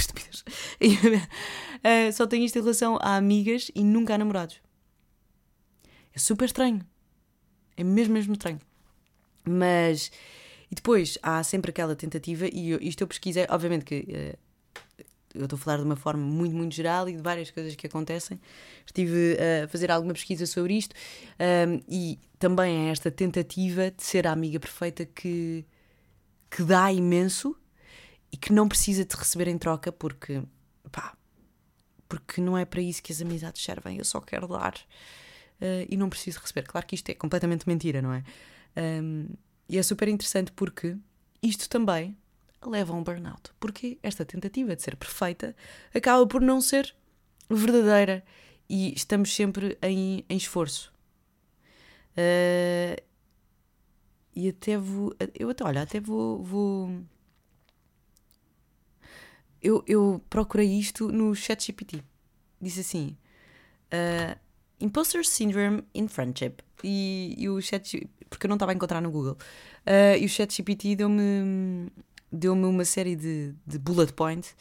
só 2.13 2.27
tenho 2.27 2.45
isto 2.45 2.59
em 2.59 2.61
relação 2.61 2.97
a 3.01 3.15
amigas 3.15 3.71
e 3.73 3.83
nunca 3.83 4.13
a 4.13 4.17
namorados. 4.17 4.61
É 6.13 6.19
super 6.19 6.45
estranho. 6.45 6.85
É 7.75 7.83
mesmo, 7.83 8.13
mesmo 8.13 8.33
estranho. 8.33 8.59
Mas 9.43 10.11
e 10.69 10.75
depois 10.75 11.17
há 11.21 11.43
sempre 11.43 11.71
aquela 11.71 11.95
tentativa, 11.95 12.47
e 12.47 12.69
eu, 12.69 12.79
isto 12.81 13.01
eu 13.01 13.07
pesquisei, 13.07 13.45
obviamente 13.49 13.83
que 13.83 13.99
uh, 13.99 14.37
eu 15.33 15.43
estou 15.43 15.57
a 15.57 15.59
falar 15.59 15.77
de 15.77 15.83
uma 15.83 15.95
forma 15.95 16.23
muito, 16.23 16.55
muito 16.55 16.73
geral 16.73 17.07
e 17.07 17.15
de 17.15 17.21
várias 17.21 17.51
coisas 17.51 17.75
que 17.75 17.87
acontecem. 17.87 18.39
Estive 18.85 19.37
a 19.63 19.67
fazer 19.67 19.91
alguma 19.91 20.13
pesquisa 20.13 20.45
sobre 20.45 20.73
isto 20.75 20.95
um, 21.39 21.81
e 21.87 22.19
também 22.39 22.87
é 22.87 22.91
esta 22.91 23.11
tentativa 23.11 23.91
de 23.91 24.03
ser 24.03 24.27
a 24.27 24.31
amiga 24.31 24.59
perfeita 24.59 25.05
que, 25.05 25.65
que 26.49 26.63
dá 26.63 26.91
imenso 26.91 27.55
e 28.31 28.37
que 28.37 28.53
não 28.53 28.67
precisa 28.67 29.05
de 29.05 29.15
receber 29.15 29.47
em 29.47 29.57
troca 29.57 29.91
porque, 29.91 30.41
pá, 30.91 31.15
porque 32.07 32.41
não 32.41 32.57
é 32.57 32.65
para 32.65 32.81
isso 32.81 33.01
que 33.03 33.11
as 33.11 33.21
amizades 33.21 33.63
servem. 33.63 33.97
Eu 33.97 34.05
só 34.05 34.19
quero 34.19 34.47
dar 34.47 34.75
uh, 35.61 35.85
e 35.89 35.97
não 35.97 36.09
preciso 36.09 36.39
receber. 36.39 36.67
Claro 36.67 36.85
que 36.87 36.95
isto 36.95 37.09
é 37.09 37.13
completamente 37.13 37.67
mentira, 37.67 38.01
não 38.01 38.13
é? 38.13 38.23
Um, 38.75 39.27
e 39.67 39.77
é 39.77 39.83
super 39.83 40.07
interessante 40.07 40.51
porque 40.51 40.97
isto 41.41 41.69
também 41.69 42.17
leva 42.65 42.93
a 42.93 42.95
um 42.95 43.03
burnout. 43.03 43.51
Porque 43.59 43.97
esta 44.03 44.25
tentativa 44.25 44.75
de 44.75 44.81
ser 44.81 44.95
perfeita 44.95 45.55
acaba 45.93 46.25
por 46.27 46.41
não 46.41 46.61
ser 46.61 46.95
verdadeira 47.49 48.23
e 48.69 48.93
estamos 48.93 49.33
sempre 49.33 49.77
em, 49.81 50.25
em 50.29 50.37
esforço. 50.37 50.93
Uh, 52.11 53.01
e 54.35 54.49
até 54.49 54.77
vou. 54.77 55.13
Eu 55.37 55.49
até, 55.49 55.63
olha, 55.63 55.81
até 55.81 55.99
vou. 55.99 56.41
vou 56.43 57.03
eu, 59.61 59.83
eu 59.85 60.23
procurei 60.29 60.67
isto 60.67 61.11
no 61.11 61.35
ChatGPT. 61.35 62.03
Disse 62.61 62.79
assim: 62.79 63.17
uh, 63.93 64.39
Imposter 64.79 65.25
Syndrome 65.25 65.83
in 65.93 66.07
Friendship. 66.07 66.55
E, 66.83 67.35
e 67.37 67.49
o 67.49 67.61
chat 67.61 68.09
porque 68.29 68.45
eu 68.45 68.49
não 68.49 68.55
estava 68.55 68.71
a 68.71 68.75
encontrar 68.75 69.01
no 69.01 69.11
Google. 69.11 69.37
Uh, 69.85 70.17
e 70.17 70.25
o 70.25 70.29
ChatGPT 70.29 70.95
deu-me 70.95 71.91
deu-me 72.31 72.65
uma 72.65 72.85
série 72.85 73.15
de, 73.15 73.53
de 73.65 73.77
bullet 73.77 74.13
points 74.13 74.55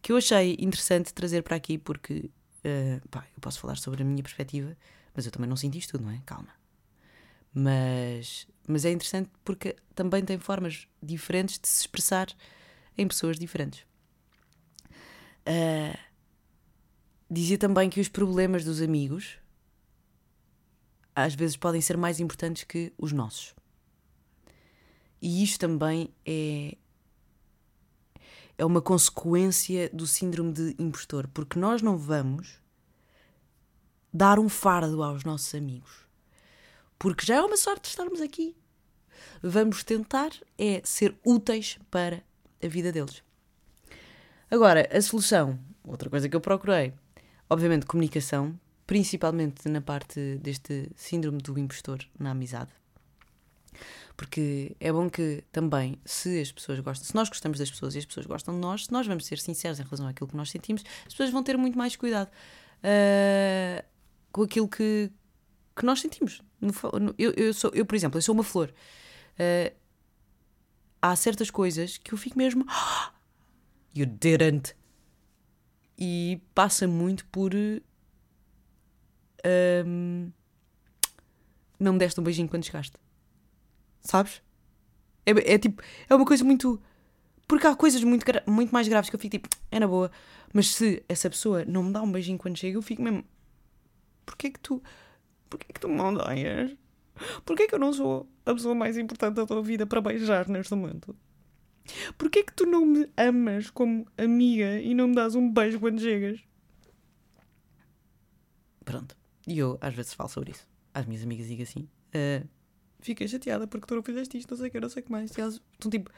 que 0.00 0.12
eu 0.12 0.16
achei 0.16 0.56
interessante 0.58 1.12
trazer 1.12 1.42
para 1.42 1.56
aqui 1.56 1.78
porque 1.78 2.30
uh, 2.64 3.08
pá, 3.08 3.26
eu 3.34 3.40
posso 3.40 3.60
falar 3.60 3.76
sobre 3.76 4.02
a 4.02 4.04
minha 4.04 4.22
perspectiva, 4.22 4.76
mas 5.14 5.26
eu 5.26 5.32
também 5.32 5.48
não 5.48 5.56
sinto 5.56 5.76
isto 5.76 5.92
tudo, 5.92 6.04
não 6.04 6.10
é? 6.10 6.20
Calma. 6.26 6.48
Mas, 7.52 8.46
mas 8.66 8.84
é 8.84 8.90
interessante 8.90 9.30
porque 9.44 9.76
também 9.94 10.24
tem 10.24 10.38
formas 10.38 10.88
diferentes 11.02 11.58
de 11.58 11.68
se 11.68 11.82
expressar 11.82 12.28
em 12.98 13.06
pessoas 13.06 13.38
diferentes. 13.38 13.86
Uh, 15.46 15.96
dizia 17.30 17.58
também 17.58 17.88
que 17.88 18.00
os 18.00 18.08
problemas 18.08 18.64
dos 18.64 18.80
amigos 18.80 19.38
às 21.14 21.34
vezes 21.34 21.56
podem 21.56 21.80
ser 21.80 21.96
mais 21.96 22.18
importantes 22.18 22.64
que 22.64 22.92
os 22.98 23.12
nossos. 23.12 23.54
E 25.22 25.42
isto 25.42 25.60
também 25.60 26.12
é, 26.26 26.76
é 28.56 28.64
uma 28.64 28.80
consequência 28.80 29.90
do 29.92 30.06
síndrome 30.06 30.52
de 30.52 30.76
impostor, 30.78 31.28
porque 31.28 31.58
nós 31.58 31.82
não 31.82 31.96
vamos 31.96 32.60
dar 34.12 34.38
um 34.38 34.48
fardo 34.48 35.02
aos 35.02 35.24
nossos 35.24 35.54
amigos, 35.54 36.06
porque 36.98 37.26
já 37.26 37.36
é 37.36 37.42
uma 37.42 37.56
sorte 37.56 37.88
estarmos 37.88 38.20
aqui. 38.20 38.56
Vamos 39.42 39.82
tentar 39.82 40.30
é 40.56 40.80
ser 40.84 41.16
úteis 41.24 41.78
para 41.90 42.22
a 42.62 42.68
vida 42.68 42.92
deles. 42.92 43.22
Agora, 44.50 44.88
a 44.92 45.02
solução, 45.02 45.58
outra 45.84 46.08
coisa 46.08 46.28
que 46.28 46.36
eu 46.36 46.40
procurei, 46.40 46.94
obviamente 47.50 47.86
comunicação, 47.86 48.58
principalmente 48.86 49.68
na 49.68 49.80
parte 49.80 50.38
deste 50.38 50.90
síndrome 50.94 51.38
do 51.38 51.58
impostor 51.58 51.98
na 52.18 52.30
amizade. 52.30 52.70
Porque 54.16 54.76
é 54.78 54.92
bom 54.92 55.10
que 55.10 55.42
também, 55.50 55.98
se 56.04 56.40
as 56.40 56.52
pessoas 56.52 56.78
gostam, 56.80 57.06
se 57.06 57.14
nós 57.14 57.28
gostamos 57.28 57.58
das 57.58 57.70
pessoas 57.70 57.94
e 57.94 57.98
as 57.98 58.04
pessoas 58.04 58.26
gostam 58.26 58.54
de 58.54 58.60
nós, 58.60 58.84
se 58.84 58.92
nós 58.92 59.06
vamos 59.06 59.26
ser 59.26 59.38
sinceros 59.38 59.80
em 59.80 59.82
relação 59.82 60.06
àquilo 60.06 60.28
que 60.28 60.36
nós 60.36 60.50
sentimos, 60.50 60.84
as 61.06 61.12
pessoas 61.12 61.30
vão 61.30 61.42
ter 61.42 61.56
muito 61.56 61.76
mais 61.76 61.96
cuidado 61.96 62.28
uh, 62.28 63.84
com 64.30 64.42
aquilo 64.42 64.68
que, 64.68 65.10
que 65.76 65.84
nós 65.84 66.00
sentimos. 66.00 66.40
Eu, 67.18 67.32
eu, 67.32 67.52
sou, 67.52 67.70
eu, 67.74 67.84
por 67.84 67.94
exemplo, 67.94 68.18
eu 68.18 68.22
sou 68.22 68.34
uma 68.34 68.44
flor. 68.44 68.72
Uh, 69.38 69.74
há 71.02 71.14
certas 71.16 71.50
coisas 71.50 71.98
que 71.98 72.12
eu 72.12 72.18
fico 72.18 72.38
mesmo. 72.38 72.64
Ah, 72.70 73.12
you 73.94 74.06
didn't. 74.06 74.74
E 75.96 76.40
passa 76.54 76.88
muito 76.88 77.24
por. 77.26 77.52
Um, 79.86 80.32
não 81.78 81.92
me 81.92 81.98
deste 81.98 82.18
um 82.18 82.24
beijinho 82.24 82.48
quando 82.48 82.64
chegaste. 82.64 82.96
Sabes? 84.04 84.42
É, 85.26 85.54
é 85.54 85.58
tipo. 85.58 85.82
É 86.08 86.14
uma 86.14 86.24
coisa 86.24 86.44
muito. 86.44 86.80
Porque 87.48 87.66
há 87.66 87.74
coisas 87.74 88.02
muito, 88.04 88.24
muito 88.46 88.72
mais 88.72 88.86
graves 88.86 89.10
que 89.10 89.16
eu 89.16 89.20
fico 89.20 89.38
tipo. 89.38 89.48
É 89.70 89.80
na 89.80 89.88
boa. 89.88 90.10
Mas 90.52 90.68
se 90.74 91.02
essa 91.08 91.28
pessoa 91.28 91.64
não 91.64 91.82
me 91.82 91.92
dá 91.92 92.02
um 92.02 92.12
beijinho 92.12 92.38
quando 92.38 92.56
chega, 92.56 92.76
eu 92.76 92.82
fico 92.82 93.02
mesmo. 93.02 93.24
Porquê 94.24 94.50
que 94.50 94.60
tu. 94.60 94.82
Porquê 95.48 95.72
que 95.72 95.80
tu 95.80 95.88
me 95.88 96.00
odeias? 96.00 96.76
Porquê 97.44 97.66
que 97.66 97.74
eu 97.74 97.78
não 97.78 97.92
sou 97.92 98.28
a 98.44 98.52
pessoa 98.52 98.74
mais 98.74 98.98
importante 98.98 99.36
da 99.36 99.46
tua 99.46 99.62
vida 99.62 99.86
para 99.86 100.00
beijar 100.00 100.48
neste 100.48 100.74
momento? 100.74 101.16
Porquê 102.16 102.42
que 102.42 102.52
tu 102.52 102.66
não 102.66 102.84
me 102.84 103.08
amas 103.16 103.70
como 103.70 104.06
amiga 104.16 104.80
e 104.80 104.94
não 104.94 105.08
me 105.08 105.14
dás 105.14 105.34
um 105.34 105.50
beijo 105.50 105.78
quando 105.78 106.00
chegas? 106.00 106.40
Pronto. 108.84 109.16
E 109.46 109.58
eu 109.58 109.78
às 109.80 109.94
vezes 109.94 110.14
falo 110.14 110.28
sobre 110.28 110.52
isso. 110.52 110.66
Às 110.92 111.06
minhas 111.06 111.22
amigas 111.22 111.46
digo 111.46 111.62
assim: 111.62 111.88
uh, 112.14 112.48
Fiquei 113.04 113.28
chateada 113.28 113.66
porque 113.66 113.86
tu 113.86 113.94
não 113.94 114.02
fizeste 114.02 114.38
isto, 114.38 114.50
não 114.50 114.56
sei 114.56 114.68
o 114.68 114.70
que, 114.70 114.80
não 114.80 114.88
sei 114.88 115.02
o 115.02 115.04
que 115.04 115.12
mais. 115.12 115.36
E 115.36 115.40
elas 115.40 115.60
estão 115.74 115.90
tipo: 115.90 116.10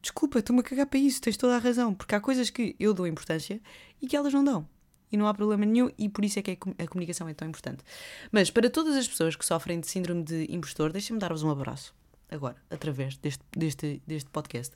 Desculpa, 0.00 0.38
estou-me 0.38 0.60
a 0.60 0.62
cagar 0.62 0.86
para 0.86 0.98
isso, 0.98 1.20
tens 1.20 1.36
toda 1.36 1.54
a 1.54 1.58
razão. 1.58 1.94
Porque 1.94 2.14
há 2.14 2.20
coisas 2.20 2.48
que 2.48 2.74
eu 2.80 2.94
dou 2.94 3.06
importância 3.06 3.60
e 4.00 4.06
que 4.06 4.16
elas 4.16 4.32
não 4.32 4.42
dão. 4.42 4.66
E 5.12 5.18
não 5.18 5.26
há 5.26 5.34
problema 5.34 5.66
nenhum, 5.66 5.90
e 5.98 6.08
por 6.08 6.24
isso 6.24 6.38
é 6.38 6.42
que 6.42 6.52
a 6.52 6.86
comunicação 6.86 7.28
é 7.28 7.34
tão 7.34 7.46
importante. 7.46 7.84
Mas 8.32 8.50
para 8.50 8.70
todas 8.70 8.96
as 8.96 9.06
pessoas 9.06 9.36
que 9.36 9.44
sofrem 9.44 9.80
de 9.80 9.86
síndrome 9.86 10.22
de 10.22 10.46
impostor, 10.48 10.92
deixem-me 10.92 11.20
dar-vos 11.20 11.42
um 11.42 11.50
abraço 11.50 11.94
agora, 12.30 12.56
através 12.70 13.18
deste, 13.18 13.44
deste, 13.54 14.00
deste 14.06 14.30
podcast. 14.30 14.74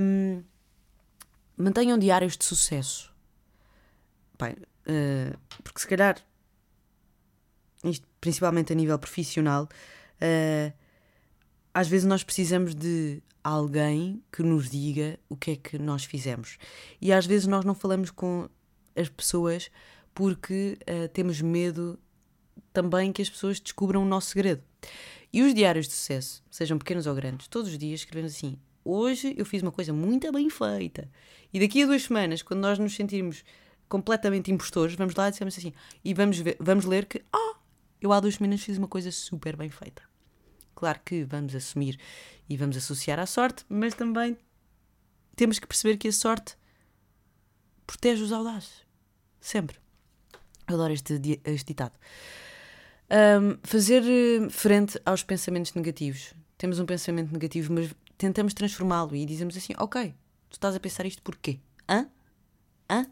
Um, 0.00 0.42
mantenham 1.56 1.96
diários 1.96 2.36
de 2.36 2.44
sucesso. 2.44 3.12
Uh, 4.40 5.38
porque 5.62 5.78
se 5.78 5.86
calhar, 5.86 6.16
isto 7.84 8.04
principalmente 8.20 8.72
a 8.72 8.76
nível 8.76 8.98
profissional, 8.98 9.68
uh, 10.22 10.72
às 11.74 11.88
vezes 11.88 12.06
nós 12.06 12.22
precisamos 12.22 12.74
de 12.74 13.22
alguém 13.42 14.22
que 14.30 14.42
nos 14.42 14.70
diga 14.70 15.18
o 15.28 15.36
que 15.36 15.52
é 15.52 15.56
que 15.56 15.78
nós 15.78 16.04
fizemos. 16.04 16.58
E 17.00 17.12
às 17.12 17.26
vezes 17.26 17.46
nós 17.46 17.64
não 17.64 17.74
falamos 17.74 18.10
com 18.10 18.48
as 18.94 19.08
pessoas 19.08 19.70
porque 20.14 20.78
uh, 20.82 21.08
temos 21.08 21.40
medo 21.40 21.98
também 22.72 23.12
que 23.12 23.22
as 23.22 23.30
pessoas 23.30 23.58
descubram 23.58 24.02
o 24.02 24.06
nosso 24.06 24.30
segredo. 24.30 24.62
E 25.32 25.42
os 25.42 25.54
diários 25.54 25.86
de 25.86 25.94
sucesso, 25.94 26.44
sejam 26.50 26.78
pequenos 26.78 27.06
ou 27.06 27.14
grandes, 27.14 27.48
todos 27.48 27.70
os 27.70 27.78
dias 27.78 28.00
escrevemos 28.00 28.34
assim: 28.34 28.58
hoje 28.84 29.34
eu 29.36 29.46
fiz 29.46 29.62
uma 29.62 29.72
coisa 29.72 29.92
muito 29.92 30.30
bem 30.30 30.50
feita. 30.50 31.10
E 31.52 31.58
daqui 31.58 31.82
a 31.82 31.86
duas 31.86 32.02
semanas, 32.02 32.42
quando 32.42 32.60
nós 32.60 32.78
nos 32.78 32.94
sentirmos 32.94 33.42
completamente 33.88 34.50
impostores, 34.50 34.94
vamos 34.94 35.14
lá 35.14 35.28
e 35.28 35.30
dizemos 35.32 35.56
assim, 35.56 35.72
e 36.04 36.14
vamos, 36.14 36.38
ver, 36.38 36.56
vamos 36.58 36.84
ler 36.84 37.04
que, 37.04 37.22
ah, 37.32 37.36
oh, 37.38 37.56
eu 38.00 38.12
há 38.12 38.20
duas 38.20 38.36
semanas 38.36 38.62
fiz 38.62 38.78
uma 38.78 38.88
coisa 38.88 39.10
super 39.10 39.56
bem 39.56 39.68
feita. 39.68 40.02
Claro 40.82 40.98
que 41.04 41.22
vamos 41.22 41.54
assumir 41.54 41.96
e 42.48 42.56
vamos 42.56 42.76
associar 42.76 43.20
à 43.20 43.24
sorte, 43.24 43.64
mas 43.68 43.94
também 43.94 44.36
temos 45.36 45.60
que 45.60 45.66
perceber 45.68 45.96
que 45.96 46.08
a 46.08 46.12
sorte 46.12 46.56
protege 47.86 48.20
os 48.20 48.32
audazes. 48.32 48.84
Sempre. 49.40 49.78
Eu 50.66 50.74
adoro 50.74 50.92
este, 50.92 51.20
este 51.44 51.68
ditado. 51.68 51.96
Um, 53.08 53.58
fazer 53.62 54.02
eh, 54.02 54.50
frente 54.50 55.00
aos 55.06 55.22
pensamentos 55.22 55.72
negativos. 55.72 56.34
Temos 56.58 56.80
um 56.80 56.84
pensamento 56.84 57.32
negativo, 57.32 57.72
mas 57.72 57.94
tentamos 58.18 58.52
transformá-lo 58.52 59.14
e 59.14 59.24
dizemos 59.24 59.56
assim: 59.56 59.74
Ok, 59.78 60.12
tu 60.50 60.54
estás 60.54 60.74
a 60.74 60.80
pensar 60.80 61.06
isto 61.06 61.22
porquê? 61.22 61.60
Hã? 61.88 62.08
Hã? 62.90 63.06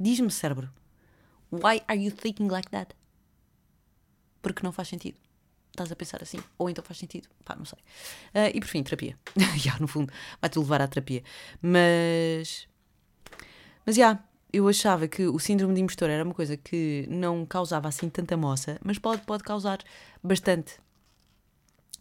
Diz-me, 0.00 0.32
cérebro. 0.32 0.68
Why 1.52 1.80
are 1.86 1.96
you 1.96 2.10
thinking 2.10 2.48
like 2.48 2.70
that? 2.72 2.92
Porque 4.42 4.64
não 4.64 4.72
faz 4.72 4.88
sentido. 4.88 5.23
Estás 5.74 5.90
a 5.90 5.96
pensar 5.96 6.22
assim. 6.22 6.38
Ou 6.56 6.70
então 6.70 6.84
faz 6.84 6.98
sentido. 6.98 7.28
Pá, 7.44 7.56
não 7.56 7.64
sei. 7.64 7.78
Uh, 8.32 8.54
e 8.54 8.60
por 8.60 8.68
fim, 8.68 8.80
terapia. 8.84 9.18
Já, 9.58 9.76
no 9.80 9.88
fundo, 9.88 10.12
vai-te 10.40 10.56
levar 10.56 10.80
à 10.80 10.86
terapia. 10.86 11.24
Mas. 11.60 12.68
Mas 13.84 13.96
já, 13.96 14.22
eu 14.50 14.66
achava 14.68 15.06
que 15.08 15.26
o 15.26 15.38
síndrome 15.38 15.74
de 15.74 15.82
impostor 15.82 16.08
era 16.08 16.24
uma 16.24 16.32
coisa 16.32 16.56
que 16.56 17.06
não 17.10 17.44
causava 17.44 17.88
assim 17.88 18.08
tanta 18.08 18.34
moça, 18.34 18.78
mas 18.82 18.98
pode, 18.98 19.20
pode 19.22 19.42
causar 19.42 19.78
bastante. 20.22 20.78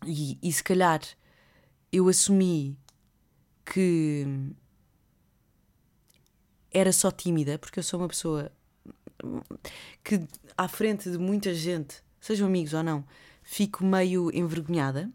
E, 0.05 0.37
e 0.41 0.53
se 0.53 0.63
calhar 0.63 1.01
eu 1.91 2.07
assumi 2.07 2.77
que 3.65 4.25
era 6.71 6.93
só 6.93 7.11
tímida, 7.11 7.57
porque 7.57 7.79
eu 7.79 7.83
sou 7.83 7.99
uma 7.99 8.07
pessoa 8.07 8.49
que, 10.03 10.25
à 10.55 10.69
frente 10.69 11.11
de 11.11 11.17
muita 11.17 11.53
gente, 11.53 12.01
sejam 12.21 12.47
amigos 12.47 12.73
ou 12.73 12.81
não, 12.83 13.03
fico 13.43 13.85
meio 13.85 14.31
envergonhada, 14.33 15.11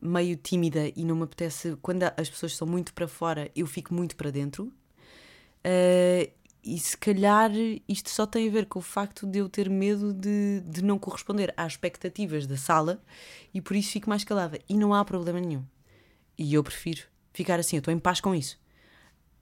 meio 0.00 0.36
tímida 0.36 0.90
e 0.96 1.04
não 1.04 1.16
me 1.16 1.24
apetece. 1.24 1.76
Quando 1.82 2.04
as 2.04 2.30
pessoas 2.30 2.56
são 2.56 2.66
muito 2.66 2.94
para 2.94 3.08
fora, 3.08 3.50
eu 3.54 3.66
fico 3.66 3.92
muito 3.92 4.16
para 4.16 4.30
dentro 4.30 4.72
Uh, 5.64 6.30
e 6.62 6.78
se 6.78 6.96
calhar 6.96 7.50
isto 7.88 8.10
só 8.10 8.26
tem 8.26 8.48
a 8.48 8.50
ver 8.50 8.66
com 8.66 8.78
o 8.78 8.82
facto 8.82 9.26
de 9.26 9.38
eu 9.38 9.48
ter 9.48 9.68
medo 9.68 10.12
de, 10.12 10.60
de 10.60 10.82
não 10.82 10.98
corresponder 10.98 11.52
às 11.56 11.72
expectativas 11.72 12.46
da 12.46 12.56
sala 12.56 13.02
e 13.52 13.60
por 13.60 13.76
isso 13.76 13.90
fico 13.90 14.08
mais 14.08 14.24
calada. 14.24 14.58
E 14.68 14.74
não 14.74 14.94
há 14.94 15.04
problema 15.04 15.40
nenhum. 15.40 15.64
E 16.38 16.54
eu 16.54 16.62
prefiro 16.62 17.02
ficar 17.32 17.58
assim, 17.58 17.76
eu 17.76 17.80
estou 17.80 17.92
em 17.92 17.98
paz 17.98 18.20
com 18.20 18.34
isso. 18.34 18.58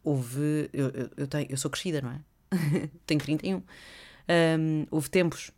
Houve. 0.02 0.68
Eu, 0.72 0.88
eu, 0.90 1.10
eu, 1.16 1.26
tenho, 1.26 1.46
eu 1.48 1.56
sou 1.56 1.70
crescida, 1.70 2.00
não 2.00 2.10
é? 2.10 2.20
tenho 3.06 3.20
31. 3.20 3.56
Um, 3.56 4.86
houve 4.90 5.08
tempos 5.10 5.50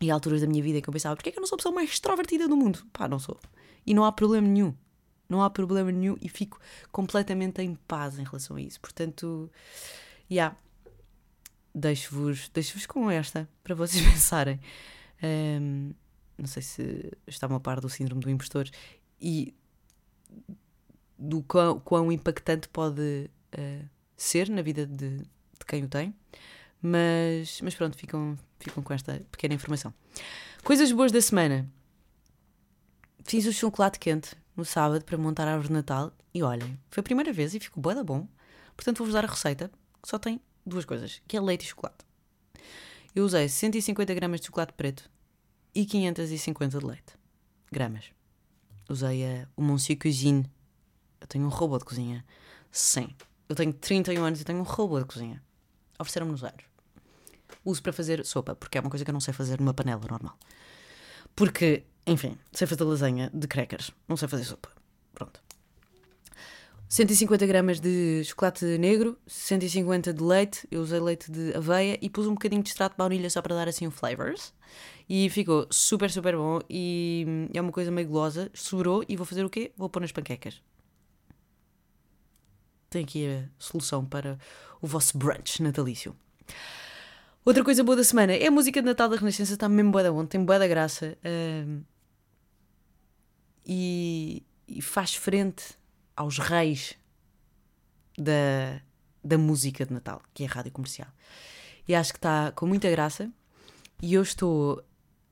e 0.00 0.10
alturas 0.10 0.40
da 0.40 0.46
minha 0.46 0.62
vida 0.62 0.80
que 0.80 0.88
eu 0.88 0.92
pensava: 0.92 1.16
porquê 1.16 1.30
é 1.30 1.32
que 1.32 1.38
eu 1.38 1.42
não 1.42 1.48
sou 1.48 1.56
a 1.56 1.58
pessoa 1.58 1.74
mais 1.74 1.90
extrovertida 1.90 2.48
do 2.48 2.56
mundo? 2.56 2.86
Pá, 2.92 3.08
não 3.08 3.18
sou. 3.18 3.38
E 3.86 3.94
não 3.94 4.04
há 4.04 4.12
problema 4.12 4.46
nenhum. 4.46 4.74
Não 5.28 5.42
há 5.42 5.50
problema 5.50 5.90
nenhum 5.90 6.16
e 6.20 6.28
fico 6.28 6.60
completamente 6.92 7.60
em 7.60 7.74
paz 7.74 8.18
em 8.18 8.24
relação 8.24 8.56
a 8.56 8.60
isso. 8.60 8.80
Portanto, 8.80 9.50
já. 10.28 10.34
Yeah, 10.34 10.56
deixo-vos 11.76 12.48
deixo 12.48 12.88
com 12.88 13.10
esta 13.10 13.48
para 13.62 13.74
vocês 13.74 14.02
pensarem. 14.10 14.58
Um, 15.22 15.92
não 16.38 16.46
sei 16.46 16.62
se 16.62 17.12
estavam 17.26 17.56
a 17.56 17.60
par 17.60 17.80
do 17.80 17.88
síndrome 17.88 18.22
do 18.22 18.30
impostor 18.30 18.68
e 19.20 19.54
do 21.18 21.42
quão, 21.42 21.80
quão 21.80 22.12
impactante 22.12 22.68
pode 22.68 23.30
uh, 23.58 23.88
ser 24.16 24.48
na 24.48 24.62
vida 24.62 24.86
de, 24.86 25.18
de, 25.18 25.26
quem 25.66 25.84
o 25.84 25.88
tem. 25.88 26.14
Mas, 26.80 27.60
mas 27.62 27.74
pronto, 27.74 27.96
ficam, 27.96 28.38
ficam 28.58 28.82
com 28.82 28.92
esta 28.92 29.24
pequena 29.30 29.54
informação. 29.54 29.92
Coisas 30.62 30.90
boas 30.92 31.12
da 31.12 31.20
semana. 31.20 31.70
Fiz 33.24 33.46
o 33.46 33.52
chocolate 33.52 33.98
quente 33.98 34.36
no 34.56 34.64
sábado 34.64 35.04
para 35.04 35.18
montar 35.18 35.46
a 35.46 35.52
árvore 35.52 35.68
de 35.68 35.74
Natal 35.74 36.12
e 36.32 36.42
olhem, 36.42 36.78
foi 36.90 37.00
a 37.00 37.04
primeira 37.04 37.32
vez 37.32 37.54
e 37.54 37.60
ficou 37.60 37.82
boa 37.82 38.02
bom. 38.02 38.26
Portanto, 38.76 38.98
vou-vos 38.98 39.14
dar 39.14 39.24
a 39.24 39.28
receita, 39.28 39.70
que 40.02 40.08
só 40.08 40.18
tem 40.18 40.40
duas 40.64 40.84
coisas, 40.84 41.20
que 41.26 41.36
é 41.36 41.40
leite 41.40 41.62
e 41.62 41.68
chocolate. 41.68 42.04
Eu 43.14 43.24
usei 43.24 43.48
150 43.48 44.12
gramas 44.14 44.40
de 44.40 44.46
chocolate 44.46 44.74
preto 44.74 45.10
e 45.74 45.86
550 45.86 46.78
de 46.78 46.84
leite. 46.84 47.14
Gramas. 47.72 48.10
Usei 48.88 49.24
a, 49.24 49.48
o 49.56 49.62
Monsieur 49.62 49.98
Cuisine. 49.98 50.50
Eu 51.20 51.26
tenho 51.26 51.46
um 51.46 51.48
robô 51.48 51.78
de 51.78 51.84
cozinha. 51.84 52.24
Sim. 52.70 53.08
Eu 53.48 53.56
tenho 53.56 53.72
31 53.72 54.22
anos 54.22 54.40
e 54.40 54.44
tenho 54.44 54.58
um 54.58 54.62
robô 54.62 54.98
de 54.98 55.06
cozinha. 55.06 55.42
Ofereceram-me 55.98 56.32
nos 56.32 56.44
anos. 56.44 56.64
Uso 57.64 57.82
para 57.82 57.92
fazer 57.92 58.24
sopa, 58.24 58.54
porque 58.54 58.78
é 58.78 58.80
uma 58.80 58.90
coisa 58.90 59.04
que 59.04 59.10
eu 59.10 59.14
não 59.14 59.20
sei 59.20 59.34
fazer 59.34 59.58
numa 59.60 59.74
panela 59.74 60.02
normal. 60.08 60.38
Porque 61.34 61.84
enfim, 62.06 62.38
sei 62.52 62.66
fazer 62.66 62.84
lasanha 62.84 63.30
de 63.34 63.48
crackers, 63.48 63.90
não 64.06 64.16
sei 64.16 64.28
fazer 64.28 64.44
sopa. 64.44 64.70
Pronto. 65.12 65.42
150 66.88 67.44
gramas 67.46 67.80
de 67.80 68.22
chocolate 68.22 68.64
negro, 68.78 69.18
150 69.26 70.12
de 70.12 70.22
leite, 70.22 70.68
eu 70.70 70.82
usei 70.82 71.00
leite 71.00 71.32
de 71.32 71.52
aveia 71.56 71.98
e 72.00 72.08
pus 72.08 72.28
um 72.28 72.34
bocadinho 72.34 72.62
de 72.62 72.68
extrato 72.68 72.92
de 72.92 72.98
baunilha 72.98 73.28
só 73.28 73.42
para 73.42 73.56
dar 73.56 73.66
assim 73.66 73.88
um 73.88 73.90
flavors. 73.90 74.54
E 75.08 75.28
ficou 75.30 75.66
super, 75.68 76.08
super 76.10 76.36
bom 76.36 76.60
e 76.70 77.48
é 77.52 77.60
uma 77.60 77.72
coisa 77.72 77.90
meio 77.90 78.06
golosa. 78.06 78.48
Sobrou 78.54 79.04
e 79.08 79.16
vou 79.16 79.26
fazer 79.26 79.44
o 79.44 79.50
quê? 79.50 79.72
Vou 79.76 79.90
pôr 79.90 80.00
nas 80.00 80.12
panquecas. 80.12 80.62
Tem 82.88 83.02
aqui 83.02 83.26
a 83.26 83.48
solução 83.58 84.04
para 84.04 84.38
o 84.80 84.86
vosso 84.86 85.18
brunch 85.18 85.60
natalício. 85.60 86.14
Outra 87.46 87.62
coisa 87.62 87.84
boa 87.84 87.94
da 87.94 88.02
semana 88.02 88.32
é 88.32 88.48
a 88.48 88.50
música 88.50 88.82
de 88.82 88.86
Natal 88.86 89.08
da 89.08 89.14
Renascença, 89.14 89.52
está 89.52 89.68
mesmo 89.68 89.92
boa 89.92 90.02
da 90.02 90.12
onde, 90.12 90.30
tem 90.30 90.44
boa 90.44 90.58
da 90.58 90.66
graça. 90.66 91.16
E, 93.64 94.42
e 94.66 94.82
faz 94.82 95.14
frente 95.14 95.62
aos 96.16 96.38
reis 96.38 96.98
da, 98.18 98.82
da 99.22 99.38
música 99.38 99.86
de 99.86 99.92
Natal, 99.92 100.20
que 100.34 100.42
é 100.42 100.46
a 100.48 100.50
rádio 100.50 100.72
comercial. 100.72 101.06
E 101.86 101.94
acho 101.94 102.12
que 102.12 102.18
está 102.18 102.50
com 102.50 102.66
muita 102.66 102.90
graça. 102.90 103.30
E 104.02 104.14
eu 104.14 104.22
estou 104.22 104.82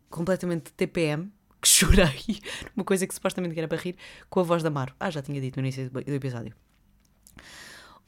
completamente 0.09 0.73
TPM, 0.73 1.33
que 1.61 1.67
chorei, 1.67 2.41
uma 2.77 2.85
coisa 2.85 3.09
que 3.09 3.15
supostamente 3.15 3.59
era 3.59 3.67
para 3.67 3.79
rir, 3.79 3.97
com 4.31 4.39
a 4.39 4.45
voz 4.45 4.63
da 4.63 4.71
Maro. 4.71 4.95
Ah, 5.01 5.11
já 5.11 5.21
tinha 5.21 5.41
dito 5.41 5.57
no 5.57 5.67
início 5.67 5.91
do 5.91 6.15
episódio. 6.15 6.55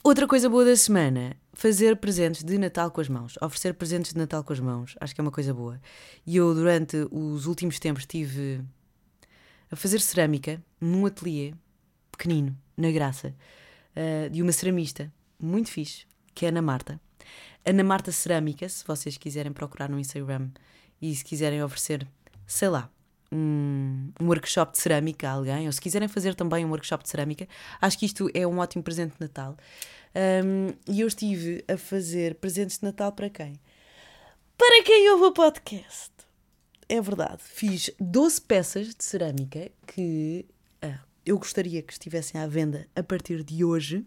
Outra 0.07 0.25
coisa 0.25 0.49
boa 0.49 0.64
da 0.64 0.77
semana, 0.77 1.37
fazer 1.53 1.97
presentes 1.97 2.45
de 2.45 2.57
Natal 2.59 2.92
com 2.92 3.01
as 3.01 3.09
mãos, 3.09 3.37
oferecer 3.42 3.75
presentes 3.75 4.12
de 4.12 4.19
Natal 4.21 4.45
com 4.45 4.53
as 4.53 4.61
mãos, 4.61 4.95
acho 5.01 5.12
que 5.12 5.21
é 5.21 5.23
uma 5.23 5.33
coisa 5.33 5.53
boa. 5.53 5.81
E 6.25 6.37
eu, 6.37 6.55
durante 6.55 6.97
os 7.11 7.47
últimos 7.47 7.81
tempos, 7.81 8.05
estive 8.05 8.64
a 9.69 9.75
fazer 9.75 10.01
cerâmica 10.01 10.62
num 10.81 11.07
ateliê 11.07 11.55
pequenino, 12.12 12.57
na 12.77 12.92
Graça, 12.92 13.35
uh, 13.97 14.31
de 14.31 14.42
uma 14.42 14.53
ceramista 14.53 15.12
muito 15.40 15.73
fixe, 15.73 16.07
que 16.33 16.47
é 16.47 16.51
a 16.51 16.53
Ana 16.53 16.62
Marta. 16.62 17.01
Ana 17.64 17.83
Marta 17.83 18.12
Cerâmica, 18.12 18.69
se 18.69 18.87
vocês 18.87 19.16
quiserem 19.16 19.53
procurar 19.53 19.88
no 19.88 19.99
Instagram 19.99 20.51
e 21.03 21.12
se 21.16 21.25
quiserem 21.25 21.64
oferecer, 21.64 22.07
sei 22.47 22.69
lá, 22.69 22.88
um, 23.33 24.11
um, 24.21 24.27
workshop 24.27 24.73
de 24.73 24.79
cerâmica 24.79 25.29
a 25.29 25.33
alguém, 25.33 25.67
ou 25.67 25.73
se 25.73 25.81
quiserem 25.81 26.09
fazer 26.09 26.35
também 26.35 26.65
um 26.65 26.71
workshop 26.71 27.05
de 27.05 27.11
cerâmica, 27.11 27.49
acho 27.81 27.99
que 27.99 28.07
isto 28.07 28.31
é 28.35 28.47
um 28.47 28.59
ótimo 28.59 28.83
presente 28.83 29.15
de 29.15 29.21
Natal. 29.21 29.57
Um, 30.15 30.75
e 30.91 31.01
eu 31.01 31.07
estive 31.07 31.65
a 31.69 31.77
fazer 31.77 32.37
presentes 32.37 32.79
de 32.79 32.85
Natal 32.85 33.12
para 33.12 33.29
quem? 33.29 33.61
Para 34.57 34.83
quem 34.83 35.11
ouve 35.11 35.25
o 35.25 35.33
podcast. 35.33 36.11
É 36.89 37.01
verdade. 37.01 37.43
Fiz 37.43 37.91
12 38.01 38.41
peças 38.41 38.95
de 38.95 39.05
cerâmica 39.05 39.71
que 39.87 40.47
ah, 40.81 41.01
eu 41.25 41.39
gostaria 41.39 41.83
que 41.83 41.93
estivessem 41.93 42.41
à 42.41 42.47
venda 42.47 42.87
a 42.95 43.03
partir 43.03 43.43
de 43.43 43.65
hoje, 43.65 44.07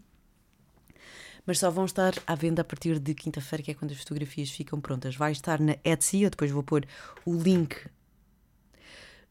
mas 1.46 1.60
só 1.60 1.70
vão 1.70 1.86
estar 1.86 2.14
à 2.26 2.36
venda 2.36 2.62
a 2.62 2.66
partir 2.66 2.98
de 3.00 3.14
quinta-feira, 3.14 3.64
que 3.64 3.72
é 3.72 3.74
quando 3.74 3.92
as 3.92 4.00
fotografias 4.00 4.50
ficam 4.50 4.80
prontas. 4.80 5.16
Vai 5.16 5.32
estar 5.32 5.60
na 5.60 5.76
Etsy, 5.84 6.22
eu 6.22 6.30
depois 6.30 6.50
vou 6.50 6.64
pôr 6.64 6.86
o 7.26 7.34
link 7.34 7.76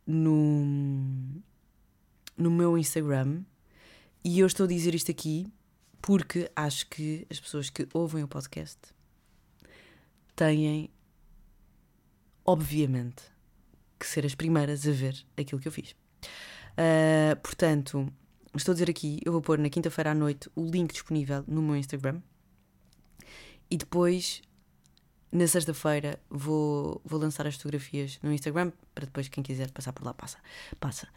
no, 0.09 0.65
no 2.37 2.51
meu 2.51 2.79
Instagram. 2.79 3.43
E 4.25 4.41
eu 4.41 4.47
estou 4.47 4.65
a 4.65 4.69
dizer 4.69 4.95
isto 4.95 5.11
aqui 5.11 5.53
porque 6.01 6.51
acho 6.57 6.89
que 6.89 7.27
as 7.31 7.39
pessoas 7.39 7.69
que 7.69 7.87
ouvem 7.93 8.25
o 8.25 8.29
podcast 8.29 8.79
têm, 10.35 10.91
obviamente, 12.45 13.23
que 13.99 14.07
ser 14.07 14.25
as 14.25 14.35
primeiras 14.35 14.87
a 14.87 14.93
ver 14.93 15.27
aquilo 15.37 15.61
que 15.61 15.69
eu 15.69 15.73
fiz. 15.73 15.91
Uh, 16.73 17.37
portanto, 17.43 18.11
estou 18.55 18.73
a 18.73 18.75
dizer 18.75 18.89
aqui, 18.89 19.21
eu 19.25 19.33
vou 19.33 19.43
pôr 19.43 19.59
na 19.59 19.69
quinta-feira 19.69 20.13
à 20.13 20.15
noite 20.15 20.49
o 20.55 20.65
link 20.65 20.93
disponível 20.93 21.45
no 21.47 21.61
meu 21.61 21.77
Instagram 21.77 22.23
e 23.71 23.77
depois, 23.77 24.41
na 25.31 25.47
sexta-feira, 25.47 26.19
vou, 26.31 27.01
vou 27.05 27.21
lançar 27.21 27.47
as 27.47 27.55
fotografias 27.55 28.19
no 28.23 28.33
Instagram 28.33 28.73
para 28.95 29.05
depois 29.05 29.29
quem 29.29 29.43
quiser 29.43 29.71
passar 29.71 29.93
por 29.93 30.05
lá 30.05 30.15
passa. 30.15 30.39
passa. 30.81 31.09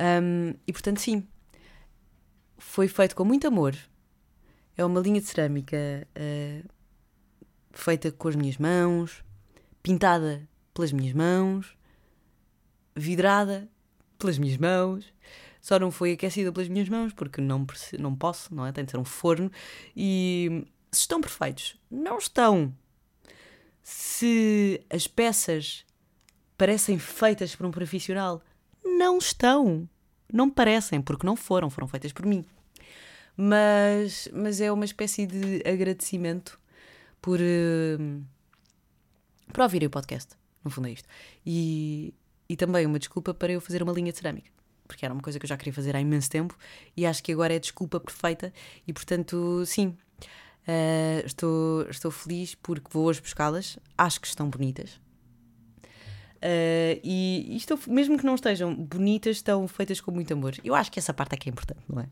Um, 0.00 0.54
e 0.66 0.72
portanto, 0.72 1.00
sim, 1.00 1.26
foi 2.58 2.88
feito 2.88 3.16
com 3.16 3.24
muito 3.24 3.46
amor. 3.46 3.76
É 4.76 4.84
uma 4.84 5.00
linha 5.00 5.20
de 5.20 5.26
cerâmica 5.26 5.76
uh, 6.16 6.68
feita 7.72 8.12
com 8.12 8.28
as 8.28 8.36
minhas 8.36 8.56
mãos, 8.56 9.24
pintada 9.82 10.48
pelas 10.72 10.92
minhas 10.92 11.14
mãos, 11.14 11.76
vidrada 12.94 13.68
pelas 14.18 14.38
minhas 14.38 14.58
mãos. 14.58 15.12
Só 15.60 15.78
não 15.78 15.90
foi 15.90 16.12
aquecida 16.12 16.52
pelas 16.52 16.68
minhas 16.68 16.88
mãos 16.88 17.12
porque 17.12 17.40
não, 17.40 17.66
não 17.98 18.14
posso, 18.14 18.54
não 18.54 18.64
é? 18.64 18.70
Tem 18.70 18.84
de 18.84 18.92
ser 18.92 18.98
um 18.98 19.04
forno. 19.04 19.50
E 19.96 20.64
se 20.92 21.00
estão 21.00 21.20
perfeitos, 21.20 21.76
não 21.90 22.18
estão. 22.18 22.72
Se 23.88 24.84
as 24.90 25.06
peças 25.06 25.84
parecem 26.58 26.98
feitas 26.98 27.54
por 27.54 27.64
um 27.66 27.70
profissional, 27.70 28.42
não 28.84 29.16
estão. 29.16 29.88
Não 30.32 30.50
parecem, 30.50 31.00
porque 31.00 31.24
não 31.24 31.36
foram, 31.36 31.70
foram 31.70 31.86
feitas 31.86 32.12
por 32.12 32.26
mim. 32.26 32.44
Mas, 33.36 34.28
mas 34.32 34.60
é 34.60 34.72
uma 34.72 34.84
espécie 34.84 35.24
de 35.24 35.62
agradecimento 35.64 36.58
por, 37.22 37.38
uh, 37.38 38.24
por 39.52 39.60
ouvirem 39.60 39.86
o 39.86 39.90
podcast. 39.90 40.34
No 40.64 40.70
fundo 40.72 40.88
é 40.88 40.90
isto. 40.90 41.08
E, 41.46 42.12
e 42.48 42.56
também 42.56 42.86
uma 42.86 42.98
desculpa 42.98 43.32
para 43.32 43.52
eu 43.52 43.60
fazer 43.60 43.84
uma 43.84 43.92
linha 43.92 44.10
de 44.10 44.18
cerâmica. 44.18 44.50
Porque 44.88 45.04
era 45.04 45.14
uma 45.14 45.22
coisa 45.22 45.38
que 45.38 45.44
eu 45.44 45.48
já 45.48 45.56
queria 45.56 45.72
fazer 45.72 45.94
há 45.94 46.00
imenso 46.00 46.28
tempo 46.28 46.58
e 46.96 47.06
acho 47.06 47.22
que 47.22 47.30
agora 47.30 47.54
é 47.54 47.60
desculpa 47.60 48.00
perfeita. 48.00 48.52
E 48.84 48.92
portanto, 48.92 49.64
sim, 49.64 49.96
uh, 50.68 51.26
estou, 51.26 51.82
estou 51.88 52.10
feliz 52.10 52.54
porque 52.54 52.88
vou 52.90 53.06
hoje 53.06 53.20
buscá-las. 53.20 53.78
Acho 53.96 54.20
que 54.20 54.26
estão 54.26 54.48
bonitas. 54.48 55.00
Uh, 56.36 57.00
e, 57.02 57.46
e 57.50 57.56
estou, 57.56 57.78
mesmo 57.86 58.18
que 58.18 58.26
não 58.26 58.34
estejam 58.34 58.74
bonitas, 58.74 59.36
estão 59.36 59.66
feitas 59.66 60.00
com 60.00 60.10
muito 60.10 60.32
amor. 60.32 60.54
Eu 60.62 60.74
acho 60.74 60.90
que 60.92 60.98
essa 60.98 61.14
parte 61.14 61.34
é 61.34 61.36
que 61.36 61.48
é 61.48 61.52
importante, 61.52 61.82
não 61.88 62.00
é? 62.00 62.08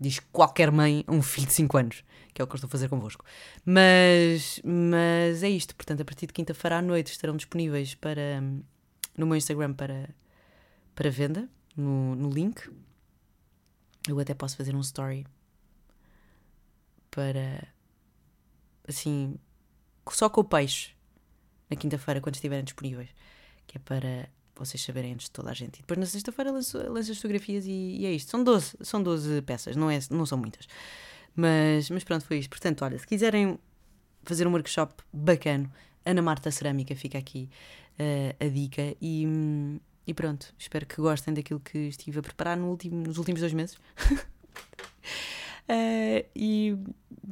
Diz 0.00 0.20
qualquer 0.32 0.70
mãe 0.70 1.04
a 1.06 1.12
um 1.12 1.20
filho 1.20 1.48
de 1.48 1.52
5 1.52 1.76
anos, 1.76 2.04
que 2.32 2.40
é 2.40 2.44
o 2.44 2.46
que 2.46 2.52
eu 2.52 2.56
estou 2.56 2.68
a 2.68 2.70
fazer 2.70 2.88
convosco. 2.88 3.24
Mas, 3.64 4.60
mas 4.64 5.42
é 5.42 5.48
isto, 5.48 5.74
portanto, 5.74 6.00
a 6.00 6.04
partir 6.04 6.26
de 6.28 6.32
quinta-feira 6.32 6.78
à 6.78 6.82
noite 6.82 7.10
estarão 7.10 7.36
disponíveis 7.36 7.96
para 7.96 8.40
no 9.16 9.26
meu 9.26 9.36
Instagram 9.36 9.74
para, 9.74 10.08
para 10.94 11.10
venda, 11.10 11.48
no, 11.76 12.14
no 12.14 12.30
link. 12.30 12.70
Eu 14.08 14.18
até 14.20 14.32
posso 14.32 14.56
fazer 14.56 14.74
um 14.74 14.80
story 14.80 15.26
para 17.18 17.66
assim 18.86 19.36
só 20.10 20.28
com 20.28 20.40
o 20.40 20.44
peixe 20.44 20.92
na 21.68 21.76
quinta-feira 21.76 22.20
quando 22.20 22.36
estiverem 22.36 22.64
disponíveis 22.64 23.08
que 23.66 23.76
é 23.76 23.80
para 23.80 24.28
vocês 24.54 24.80
saberem 24.82 25.14
antes 25.14 25.26
de 25.26 25.32
toda 25.32 25.50
a 25.50 25.54
gente 25.54 25.78
e 25.78 25.80
depois 25.80 25.98
na 25.98 26.06
sexta-feira 26.06 26.52
lanço, 26.52 26.78
lanço 26.78 27.10
as 27.10 27.16
fotografias 27.18 27.66
e, 27.66 27.70
e, 27.70 28.06
é 28.06 28.12
isto, 28.12 28.30
são 28.30 28.44
12, 28.44 28.76
são 28.82 29.02
12 29.02 29.42
peças 29.42 29.74
não, 29.74 29.90
é, 29.90 29.98
não 30.10 30.24
são 30.24 30.38
muitas 30.38 30.68
mas, 31.34 31.90
mas 31.90 32.04
pronto, 32.04 32.24
foi 32.24 32.38
isto 32.38 32.50
portanto, 32.50 32.84
olha, 32.84 32.96
se 32.98 33.06
quiserem 33.06 33.58
fazer 34.24 34.46
um 34.46 34.52
workshop 34.52 35.02
bacana 35.12 35.70
Ana 36.08 36.22
Marta 36.22 36.50
Cerâmica 36.50 36.96
fica 36.96 37.18
aqui 37.18 37.50
uh, 37.98 38.44
a 38.44 38.48
dica. 38.48 38.96
E, 39.00 39.26
e, 40.06 40.14
pronto, 40.14 40.54
espero 40.58 40.86
que 40.86 40.96
gostem 40.96 41.34
daquilo 41.34 41.60
que 41.60 41.78
estive 41.78 42.20
a 42.20 42.22
preparar 42.22 42.56
no 42.56 42.68
último, 42.70 43.02
nos 43.06 43.18
últimos 43.18 43.40
dois 43.40 43.52
meses. 43.52 43.78
uh, 45.68 46.28
e 46.34 46.76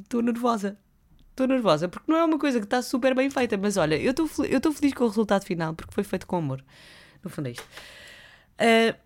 estou 0.01 0.21
nervosa. 0.21 0.77
Estou 1.31 1.47
nervosa 1.47 1.87
porque 1.87 2.11
não 2.11 2.17
é 2.17 2.25
uma 2.25 2.39
coisa 2.39 2.59
que 2.59 2.65
está 2.65 2.81
super 2.81 3.13
bem 3.13 3.29
feita, 3.29 3.57
mas 3.57 3.77
olha, 3.77 3.95
eu 3.95 4.11
estou 4.11 4.73
feliz 4.73 4.93
com 4.93 5.03
o 5.03 5.07
resultado 5.07 5.45
final 5.45 5.73
porque 5.75 5.93
foi 5.93 6.03
feito 6.03 6.25
com 6.25 6.37
amor. 6.37 6.63
No 7.23 7.29
fundo 7.29 7.47
é 7.47 7.51
isto. 7.51 7.67
Uh, 8.59 8.97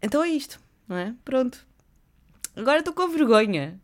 então 0.00 0.22
é 0.22 0.28
isto, 0.28 0.60
não 0.86 0.96
é? 0.96 1.14
Pronto. 1.24 1.66
Agora 2.54 2.78
estou 2.78 2.94
com 2.94 3.08
vergonha. 3.08 3.80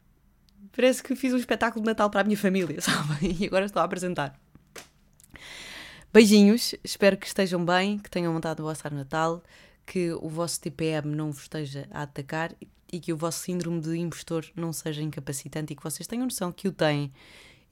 Parece 0.73 1.03
que 1.03 1.17
fiz 1.17 1.33
um 1.33 1.37
espetáculo 1.37 1.83
de 1.83 1.87
Natal 1.87 2.09
para 2.11 2.21
a 2.21 2.25
minha 2.25 2.37
família, 2.37 2.79
sabem? 2.83 3.37
E 3.41 3.47
agora 3.47 3.65
estou 3.65 3.83
a 3.83 3.85
apresentar. 3.85 4.39
Beijinhos, 6.13 6.75
espero 6.83 7.17
que 7.17 7.27
estejam 7.27 7.65
bem, 7.65 7.99
que 7.99 8.11
tenham 8.11 8.33
vontade 8.33 8.57
de 8.57 8.63
vosso 8.63 8.83
Natal, 8.93 9.43
que 9.87 10.13
o 10.13 10.29
vosso 10.29 10.61
TPM 10.61 11.15
não 11.15 11.33
vos 11.33 11.43
esteja 11.43 11.89
a 11.91 12.03
atacar 12.03 12.55
e 12.93 12.99
que 13.01 13.13
o 13.13 13.17
vosso 13.17 13.41
síndrome 13.41 13.81
de 13.81 13.97
impostor 13.97 14.47
não 14.55 14.73
seja 14.73 15.03
incapacitante 15.03 15.73
e 15.73 15.77
que 15.77 15.83
vocês 15.83 16.07
tenham 16.07 16.25
noção 16.25 16.53
que 16.53 16.69
o 16.69 16.73
têm 16.73 17.13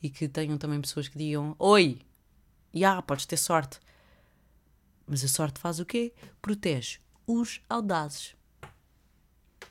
e 0.03 0.09
que 0.09 0.29
tenham 0.29 0.57
também 0.57 0.81
pessoas 0.81 1.09
que 1.09 1.19
digam: 1.19 1.57
Oi, 1.59 1.99
já, 2.73 3.01
podes 3.03 3.27
ter 3.27 3.37
sorte. 3.37 3.81
Mas 5.07 5.25
a 5.25 5.29
sorte 5.29 5.59
faz 5.59 5.81
o 5.81 5.87
quê? 5.87 6.13
Protege 6.41 7.01
os 7.27 7.61
audazes. 7.69 8.37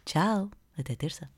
Tchau, 0.06 0.50
até 0.78 0.96
terça. 0.96 1.30